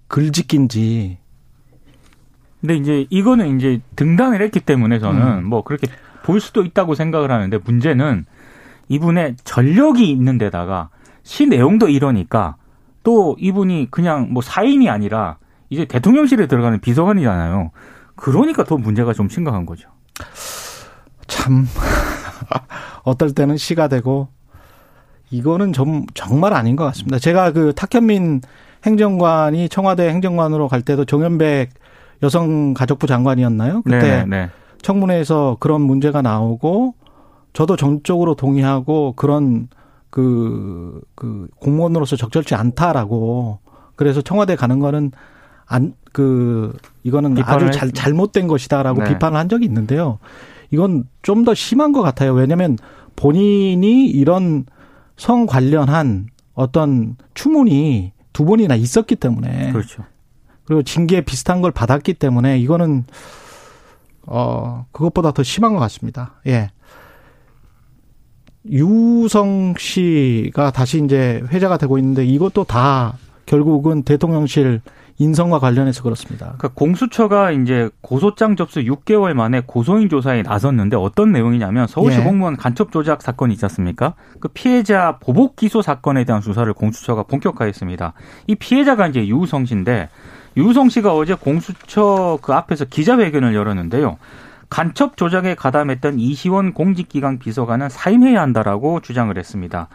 글짓기인지. 0.08 1.18
근데 2.62 2.76
이제 2.76 3.06
이거는 3.10 3.58
이제 3.58 3.82
등단을 3.94 4.40
했기 4.40 4.58
때문에 4.58 4.98
저는 4.98 5.40
음. 5.40 5.44
뭐 5.44 5.62
그렇게 5.64 5.86
볼 6.22 6.40
수도 6.40 6.64
있다고 6.64 6.94
생각을 6.94 7.30
하는데 7.30 7.58
문제는 7.62 8.24
이분의 8.88 9.36
전력이 9.44 10.10
있는 10.10 10.38
데다가 10.38 10.88
시 11.22 11.44
내용도 11.44 11.90
이러니까 11.90 12.56
또 13.02 13.36
이분이 13.38 13.88
그냥 13.90 14.28
뭐 14.30 14.42
사인이 14.42 14.88
아니라 14.88 15.36
이제 15.68 15.84
대통령실에 15.84 16.46
들어가는 16.46 16.80
비서관이잖아요. 16.80 17.70
그러니까 18.16 18.64
더 18.64 18.78
문제가 18.78 19.12
좀 19.12 19.28
심각한 19.28 19.66
거죠. 19.66 19.90
참 21.26 21.66
어떨 23.04 23.32
때는 23.32 23.56
시가 23.56 23.88
되고 23.88 24.28
이거는 25.30 25.72
좀 25.72 26.04
정말 26.14 26.52
아닌 26.52 26.76
것 26.76 26.84
같습니다. 26.84 27.18
제가 27.18 27.52
그 27.52 27.72
탁현민 27.74 28.42
행정관이 28.84 29.68
청와대 29.68 30.08
행정관으로 30.08 30.68
갈 30.68 30.82
때도 30.82 31.04
정현백 31.04 31.70
여성가족부 32.22 33.06
장관이었나요? 33.06 33.82
그때 33.82 33.98
네, 33.98 34.24
네. 34.26 34.50
청문회에서 34.82 35.56
그런 35.60 35.80
문제가 35.80 36.22
나오고 36.22 36.94
저도 37.52 37.76
전적으로 37.76 38.34
동의하고 38.34 39.12
그런 39.16 39.68
그, 40.10 41.00
그 41.14 41.48
공무원으로서 41.58 42.16
적절치 42.16 42.54
않다라고 42.54 43.58
그래서 43.96 44.20
청와대 44.20 44.56
가는 44.56 44.78
거는 44.78 45.12
안, 45.66 45.94
그, 46.12 46.76
이거는 47.02 47.36
아주 47.42 47.70
잘, 47.70 47.88
했- 47.88 47.94
잘못된 47.94 48.46
것이다라고 48.46 49.02
네. 49.04 49.08
비판을 49.10 49.38
한 49.38 49.48
적이 49.48 49.64
있는데요. 49.66 50.18
이건 50.72 51.04
좀 51.22 51.44
더 51.44 51.54
심한 51.54 51.92
것 51.92 52.02
같아요. 52.02 52.32
왜냐하면 52.32 52.76
본인이 53.14 54.06
이런 54.06 54.64
성 55.16 55.46
관련한 55.46 56.26
어떤 56.54 57.16
추문이 57.34 58.12
두 58.32 58.44
번이나 58.44 58.74
있었기 58.74 59.16
때문에 59.16 59.70
그렇죠. 59.72 60.04
그리고 60.64 60.82
징계 60.82 61.20
비슷한 61.20 61.60
걸 61.60 61.70
받았기 61.70 62.14
때문에 62.14 62.58
이거는 62.58 63.04
어 64.26 64.86
그것보다 64.92 65.32
더 65.32 65.42
심한 65.42 65.74
것 65.74 65.80
같습니다. 65.80 66.40
예. 66.46 66.70
유성 68.70 69.74
씨가 69.78 70.70
다시 70.70 71.02
이제 71.04 71.42
회자가 71.48 71.76
되고 71.78 71.98
있는데 71.98 72.24
이것도 72.24 72.64
다 72.64 73.16
결국은 73.52 74.02
대통령실 74.02 74.80
인선과 75.18 75.58
관련해서 75.58 76.02
그렇습니다. 76.02 76.54
그러니까 76.56 76.68
공수처가 76.68 77.50
이제 77.50 77.90
고소장 78.00 78.56
접수 78.56 78.80
6개월 78.80 79.34
만에 79.34 79.60
고소인 79.66 80.08
조사에 80.08 80.40
나섰는데 80.40 80.96
어떤 80.96 81.32
내용이냐면 81.32 81.86
서울시 81.86 82.18
예. 82.18 82.24
공무원 82.24 82.56
간첩 82.56 82.90
조작 82.92 83.20
사건이 83.20 83.52
있지 83.52 83.66
않습니까? 83.66 84.14
그 84.40 84.48
피해자 84.48 85.18
보복 85.20 85.56
기소 85.56 85.82
사건에 85.82 86.24
대한 86.24 86.40
수사를 86.40 86.72
공수처가 86.72 87.24
본격화했습니다. 87.24 88.14
이 88.46 88.54
피해자가 88.54 89.08
이제 89.08 89.26
유우성 89.26 89.66
씨인데 89.66 90.08
유우성 90.56 90.88
씨가 90.88 91.14
어제 91.14 91.34
공수처 91.34 92.38
그 92.40 92.54
앞에서 92.54 92.86
기자회견을 92.86 93.54
열었는데요. 93.54 94.16
간첩 94.70 95.18
조작에 95.18 95.56
가담했던 95.56 96.18
이시원 96.18 96.72
공직기강 96.72 97.38
비서관은 97.38 97.90
사임해야 97.90 98.40
한다라고 98.40 99.00
주장을 99.00 99.36
했습니다. 99.36 99.88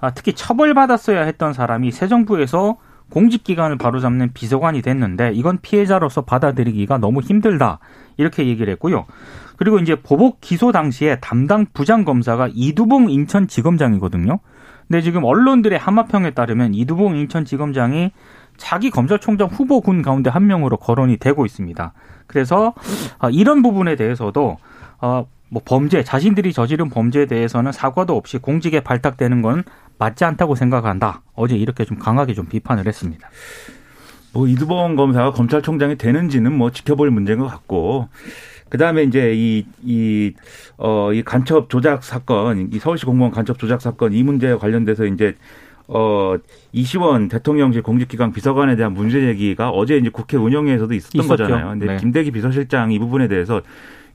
아, 0.00 0.10
특히 0.12 0.32
처벌받았어야 0.32 1.24
했던 1.24 1.52
사람이 1.52 1.90
새 1.90 2.06
정부에서 2.06 2.76
공직기관을 3.10 3.76
바로잡는 3.78 4.32
비서관이 4.32 4.82
됐는데 4.82 5.32
이건 5.34 5.58
피해자로서 5.60 6.22
받아들이기가 6.22 6.98
너무 6.98 7.20
힘들다 7.20 7.78
이렇게 8.16 8.46
얘기를 8.46 8.72
했고요. 8.72 9.06
그리고 9.56 9.78
이제 9.78 9.96
보복 9.96 10.40
기소 10.40 10.72
당시에 10.72 11.18
담당 11.20 11.66
부장 11.74 12.04
검사가 12.04 12.48
이두봉 12.54 13.10
인천지검장이거든요. 13.10 14.38
근데 14.88 15.02
지금 15.02 15.24
언론들의 15.24 15.78
함화평에 15.78 16.30
따르면 16.30 16.74
이두봉 16.74 17.16
인천지검장이 17.16 18.12
자기 18.56 18.90
검찰총장 18.90 19.48
후보군 19.48 20.02
가운데 20.02 20.30
한 20.30 20.46
명으로 20.46 20.76
거론이 20.76 21.16
되고 21.16 21.46
있습니다. 21.46 21.92
그래서 22.26 22.74
아, 23.18 23.28
이런 23.30 23.62
부분에 23.62 23.96
대해서도 23.96 24.58
어, 25.00 25.26
뭐 25.48 25.62
범죄 25.64 26.04
자신들이 26.04 26.52
저지른 26.52 26.88
범죄에 26.88 27.26
대해서는 27.26 27.72
사과도 27.72 28.16
없이 28.16 28.38
공직에 28.38 28.80
발탁되는 28.80 29.42
건 29.42 29.64
맞지 30.00 30.24
않다고 30.24 30.54
생각한다. 30.56 31.22
어제 31.34 31.54
이렇게 31.56 31.84
좀 31.84 31.98
강하게 31.98 32.34
좀 32.34 32.46
비판을 32.46 32.86
했습니다. 32.86 33.28
뭐 34.32 34.48
이두범 34.48 34.96
검사가 34.96 35.32
검찰총장이 35.32 35.96
되는지는 35.96 36.52
뭐 36.56 36.70
지켜볼 36.70 37.10
문제인 37.10 37.38
것 37.38 37.46
같고 37.46 38.08
그다음에 38.70 39.02
이제 39.02 39.32
이 39.34 39.64
이 39.84 40.32
어 40.78 41.12
이 41.12 41.22
간첩 41.22 41.68
조작 41.68 42.02
사건, 42.02 42.70
이 42.72 42.78
서울시 42.78 43.04
공무원 43.04 43.30
간첩 43.32 43.58
조작 43.58 43.80
사건 43.82 44.12
이 44.14 44.22
문제와 44.22 44.58
관련돼서 44.58 45.04
이제 45.04 45.34
어 45.88 46.36
이시원 46.72 47.28
대통령실 47.28 47.82
공직기강 47.82 48.32
비서관에 48.32 48.76
대한 48.76 48.94
문제 48.94 49.20
제기가 49.20 49.70
어제 49.70 49.96
이제 49.98 50.08
국회 50.08 50.36
운영위에서도 50.36 50.94
있었던 50.94 51.20
있었죠. 51.24 51.42
거잖아요. 51.42 51.70
근데 51.70 51.86
네. 51.86 51.96
김대기 51.96 52.30
비서실장 52.30 52.92
이 52.92 52.98
부분에 53.00 53.26
대해서 53.28 53.60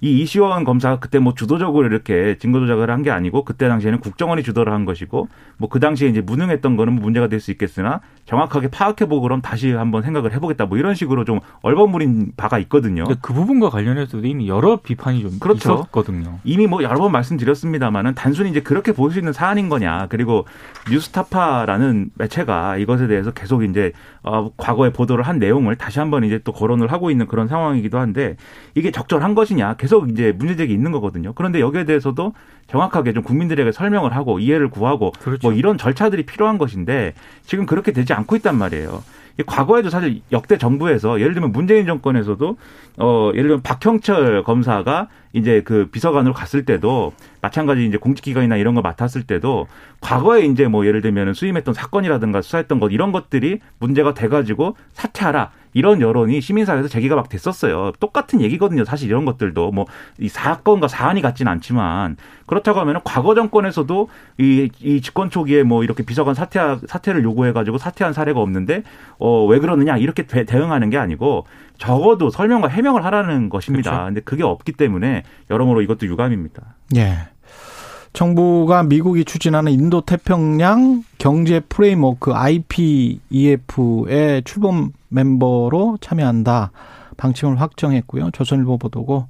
이 0.02 0.20
이시원 0.22 0.64
검사가 0.64 1.00
그때 1.00 1.20
뭐 1.20 1.34
주도적으로 1.34 1.88
이렇게 1.88 2.38
증거 2.40 2.60
조작을 2.60 2.90
한 2.92 3.04
게 3.06 3.12
아니고 3.12 3.44
그때 3.46 3.68
당시에는 3.68 4.00
국정원이 4.00 4.42
주도를 4.44 4.74
한 4.74 4.86
것이고 4.86 5.28
뭐 5.58 5.70
그 5.70 5.80
당시에 5.80 6.08
이제 6.10 6.22
무능했던 6.22 6.76
거는 6.78 6.94
뭐 6.94 7.04
문제가 7.04 7.28
될 7.28 7.40
수 7.40 7.52
있겠으나 7.52 8.00
정확하게 8.26 8.70
파악해 8.70 9.06
보고 9.06 9.22
그럼 9.22 9.42
다시 9.42 9.72
한번 9.72 10.02
생각을 10.02 10.34
해보겠다 10.34 10.66
뭐 10.66 10.78
이런 10.78 10.96
식으로 10.96 11.26
좀 11.26 11.40
얼버무린 11.62 12.32
바가 12.38 12.58
있거든요. 12.60 13.04
그 13.22 13.34
부분과 13.34 13.70
관련해서도 13.70 14.26
이미 14.26 14.48
여러 14.48 14.78
비판이 14.78 15.22
좀 15.22 15.38
그렇죠. 15.40 15.74
있었거든요. 15.74 16.40
이미 16.44 16.66
뭐 16.68 16.82
여러 16.82 16.98
번 17.00 17.12
말씀드렸습니다만은 17.12 18.16
단순히 18.16 18.50
이제 18.50 18.62
그렇게 18.62 18.92
볼 18.94 19.12
수 19.12 19.20
있는 19.20 19.34
사안인 19.34 19.70
거냐 19.70 20.08
그리고 20.10 20.46
뉴스타파라는 20.92 22.10
매체가 22.16 22.78
이것에 22.78 23.08
대해서 23.08 23.32
계속 23.32 23.64
이제 23.64 23.92
어 24.24 24.50
과거에 24.58 24.92
보도를 24.92 25.24
한 25.26 25.40
내용을 25.40 25.76
다시 25.76 26.00
한번 26.00 26.24
이제 26.24 26.40
또 26.44 26.52
거론을 26.52 26.92
하고 26.92 27.12
있는 27.12 27.28
그런 27.28 27.48
상황이기도 27.48 28.00
한데 28.00 28.36
이게 28.74 28.92
적절한 28.92 29.36
것이냐 29.36 29.76
계속 29.86 30.10
이제 30.10 30.32
문제제기 30.32 30.74
있는 30.74 30.92
거거든요. 30.92 31.34
그런데 31.34 31.60
여기에 31.60 31.86
대해서도 31.86 32.34
정확하게 32.66 33.14
좀 33.14 33.22
국민들에게 33.22 33.72
설명을 33.72 34.16
하고 34.16 34.40
이해를 34.40 34.72
구하고 34.72 35.12
그렇죠. 35.12 35.48
뭐 35.48 35.56
이런 35.56 35.78
절차들이 35.78 36.26
필요한 36.26 36.58
것인데 36.58 37.14
지금 37.46 37.68
그렇게 37.68 37.92
되지 37.92 38.12
않고 38.14 38.36
있단 38.38 38.58
말이에요. 38.58 39.04
이 39.38 39.44
과거에도 39.44 39.92
사실 39.92 40.22
역대 40.32 40.58
정부에서 40.58 41.20
예를 41.20 41.36
들면 41.36 41.52
문재인 41.52 41.86
정권에서도 41.86 42.58
어 42.98 43.32
예를 43.34 43.44
들면 43.44 43.62
박형철 43.62 44.44
검사가 44.44 45.10
이제 45.34 45.62
그 45.64 45.88
비서관으로 45.92 46.34
갔을 46.34 46.66
때도 46.66 47.14
마찬가지 47.42 47.86
이제 47.86 47.98
공직기관이나 47.98 48.56
이런 48.56 48.74
걸 48.74 48.82
맡았을 48.82 49.24
때도 49.24 49.68
과거에 50.02 50.46
이제 50.46 50.68
뭐 50.68 50.88
예를 50.88 51.02
들면 51.02 51.36
수임했던 51.36 51.76
사건이라든가 51.76 52.42
수사했던 52.42 52.80
것 52.80 52.92
이런 52.92 53.12
것들이 53.12 53.60
문제가 53.78 54.16
돼가지고 54.16 54.78
사퇴하라 54.94 55.52
이런 55.76 56.02
여론이 56.02 56.42
시민사회에서 56.42 56.88
제기가 56.88 57.16
막 57.16 57.30
됐었어요. 57.30 57.92
똑같은 58.00 58.42
얘기거든요. 58.42 58.84
사실 58.86 59.08
이런 59.10 59.26
것들도 59.26 59.72
뭐 59.72 59.86
이 60.18 60.30
사건과 60.30 60.88
사안이 60.88 61.22
같지는 61.22 61.52
않지만 61.52 62.16
그렇다고 62.46 62.80
하면 62.80 63.02
과거 63.04 63.36
정권에서도 63.36 64.08
이, 64.40 64.70
이 64.80 65.02
집권 65.02 65.30
초기에 65.30 65.64
뭐 65.64 65.84
이렇게 65.84 66.04
비서관 66.04 66.34
사퇴 66.36 66.60
사퇴를 66.88 67.24
요구해가지고 67.24 67.78
사퇴한 67.78 68.14
사례가 68.14 68.40
없는데 68.40 68.84
어 69.20 69.46
왜 69.46 69.60
그러느냐 69.60 69.98
이렇게 69.98 70.24
대, 70.26 70.46
대응하는 70.46 70.90
게 70.90 70.98
아니고 70.98 71.46
적어도 71.78 72.30
설명과 72.30 72.70
해명을 72.70 73.04
하라는 73.06 73.50
것입니다. 73.50 73.92
그렇죠. 73.92 74.06
근데 74.06 74.22
그게 74.22 74.44
없기 74.44 74.72
때문에 74.72 75.24
여러모로 75.52 75.82
이것도 75.82 76.08
유감입니다. 76.08 76.64
예. 76.96 77.18
정부가 78.14 78.84
미국이 78.84 79.26
추진하는 79.26 79.74
인도 79.74 80.00
태평양 80.02 81.04
경제 81.18 81.60
프레임워크 81.60 82.34
IPEF의 83.30 84.44
출범 84.46 84.92
멤버로 85.16 85.98
참여한다. 86.02 86.72
방침을 87.18 87.60
확정했고요. 87.62 88.32
조선일보 88.32 88.78
보도고 88.78 89.28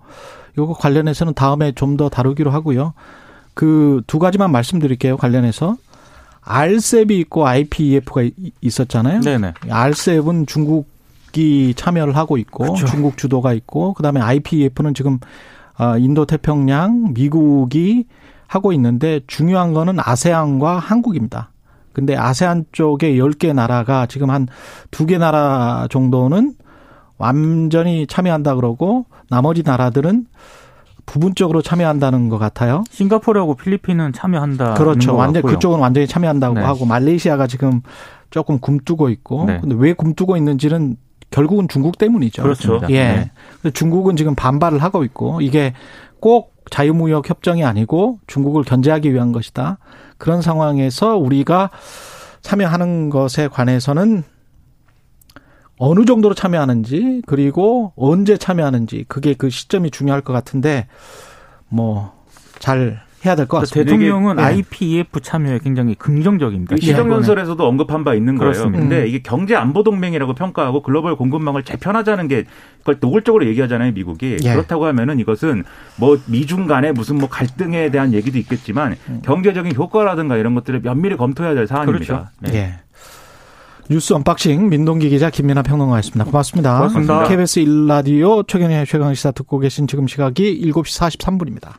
이거 0.56 0.74
관련해서는 0.74 1.34
다음에 1.36 1.72
좀 1.72 1.98
더 1.98 2.10
다루기로 2.10 2.52
하고요. 2.52 2.94
그 3.54 4.02
두 4.08 4.20
가지만 4.20 4.52
말씀드릴게요. 4.52 5.16
관련해서 5.18 5.78
RCEP이 6.42 7.20
있고 7.22 7.48
IPEF가 7.48 8.22
있었잖아요. 8.62 9.22
네네. 9.22 9.54
RCEP은 9.70 10.46
중국이 10.46 11.74
참여를 11.76 12.16
하고 12.16 12.38
있고 12.38 12.66
그렇죠. 12.66 12.86
중국 12.86 13.18
주도가 13.18 13.54
있고 13.54 13.94
그다음에 13.94 14.20
IPEF는 14.22 14.94
지금 14.94 15.20
어, 15.78 15.98
인도 15.98 16.26
태평양 16.26 17.14
미국이 17.14 18.06
하고 18.48 18.72
있는데 18.74 19.22
중요한 19.28 19.74
거는 19.74 19.98
아세안과 20.00 20.80
한국입니다. 20.80 21.50
근데 21.96 22.18
아세안 22.18 22.66
쪽에 22.74 23.14
10개 23.16 23.54
나라가 23.54 24.06
지금 24.06 24.30
한두개 24.30 25.18
나라 25.18 25.88
정도는 25.90 26.54
완전히 27.18 28.06
참여한다 28.06 28.56
그러고 28.56 29.06
나머지 29.30 29.64
나라들은 29.64 30.26
부분적으로 31.06 31.62
참여한다는 31.62 32.28
것 32.28 32.38
같아요. 32.38 32.84
싱가포르하고 32.90 33.56
필리핀은 33.56 34.12
참여한다. 34.12 34.74
그렇죠. 34.74 35.16
완전 35.16 35.42
그쪽은 35.44 35.80
완전히 35.80 36.06
참여한다고 36.06 36.56
네. 36.56 36.62
하고 36.62 36.86
말레이시아가 36.86 37.48
지금 37.48 37.82
조금 38.30 38.60
굼뜨고 38.60 39.08
있고 39.10 39.46
네. 39.46 39.60
근데 39.62 39.76
왜 39.80 39.94
굼뜨고 39.94 40.36
있는지는 40.36 40.98
결국은 41.32 41.68
중국 41.68 41.98
때문이죠. 41.98 42.44
그렇습니다. 42.44 42.90
예. 42.92 43.32
네. 43.64 43.72
중국은 43.72 44.16
지금 44.16 44.36
반발을 44.36 44.82
하고 44.82 45.04
있고 45.04 45.42
이게 45.42 45.74
꼭 46.20 46.56
자유무역 46.72 47.30
협정이 47.30 47.64
아니고 47.64 48.20
중국을 48.28 48.64
견제하기 48.64 49.14
위한 49.14 49.32
것이다. 49.32 49.78
그런 50.18 50.42
상황에서 50.42 51.18
우리가 51.18 51.70
참여하는 52.42 53.10
것에 53.10 53.48
관해서는 53.48 54.24
어느 55.78 56.06
정도로 56.06 56.34
참여하는지 56.34 57.24
그리고 57.26 57.92
언제 57.98 58.38
참여하는지 58.38 59.06
그게 59.08 59.34
그 59.34 59.50
시점이 59.50 59.92
중요할 59.92 60.22
것 60.22 60.32
같은데 60.32 60.88
뭐 61.68 62.16
잘 62.60 63.00
해야 63.26 63.36
될 63.36 63.48
것 63.48 63.60
같습니다. 63.60 63.92
대통령은 63.92 64.38
예. 64.40 64.44
IPEF 64.44 65.20
참여에 65.22 65.60
굉장히 65.60 65.96
긍정적입니다. 65.96 66.76
그 66.76 66.82
시정연설에서도 66.82 67.66
언급한 67.68 68.04
바 68.04 68.14
있는 68.14 68.38
거예요. 68.38 68.52
그렇습니다. 68.54 68.80
근데 68.80 69.02
음. 69.02 69.08
이게 69.08 69.22
경제 69.22 69.56
안보 69.56 69.84
동맹이라고 69.84 70.34
평가하고 70.34 70.82
글로벌 70.84 71.16
공급망을 71.16 71.64
재편하자는 71.64 72.28
게 72.28 72.46
그걸 72.80 72.98
노골적으로 73.00 73.48
얘기하잖아요, 73.48 73.94
미국이. 73.94 74.38
예. 74.44 74.54
그렇다고 74.54 74.86
하면은 74.86 75.20
이것은 75.20 75.64
뭐 75.98 76.18
미중 76.28 76.68
간의 76.68 76.94
무슨 76.94 77.18
뭐 77.18 77.28
갈등에 77.30 77.90
대한 77.90 78.14
얘기도 78.14 78.38
있겠지만 78.38 78.96
음. 79.10 79.22
경제적인 79.24 79.76
효과라든가 79.76 80.38
이런 80.38 80.56
것들을 80.56 80.82
면밀히 80.82 81.18
검토해야 81.18 81.56
될 81.56 81.68
사안입니다. 81.68 82.06
그렇죠. 82.06 82.28
네. 82.42 82.54
예. 82.54 82.74
뉴스 83.88 84.14
언박싱 84.14 84.70
민동기 84.70 85.10
기자 85.10 85.30
김민아 85.30 85.62
평론가였습니다. 85.62 86.26
고맙습니다. 86.26 86.78
고맙습니다. 86.78 87.28
KBS 87.28 87.60
1라디오 87.62 88.48
최경영의 88.48 88.88
최강시사 88.88 89.30
듣고 89.32 89.60
계신 89.60 89.86
지금 89.86 90.08
시각이 90.08 90.60
7시 90.72 91.20
43분입니다. 91.20 91.76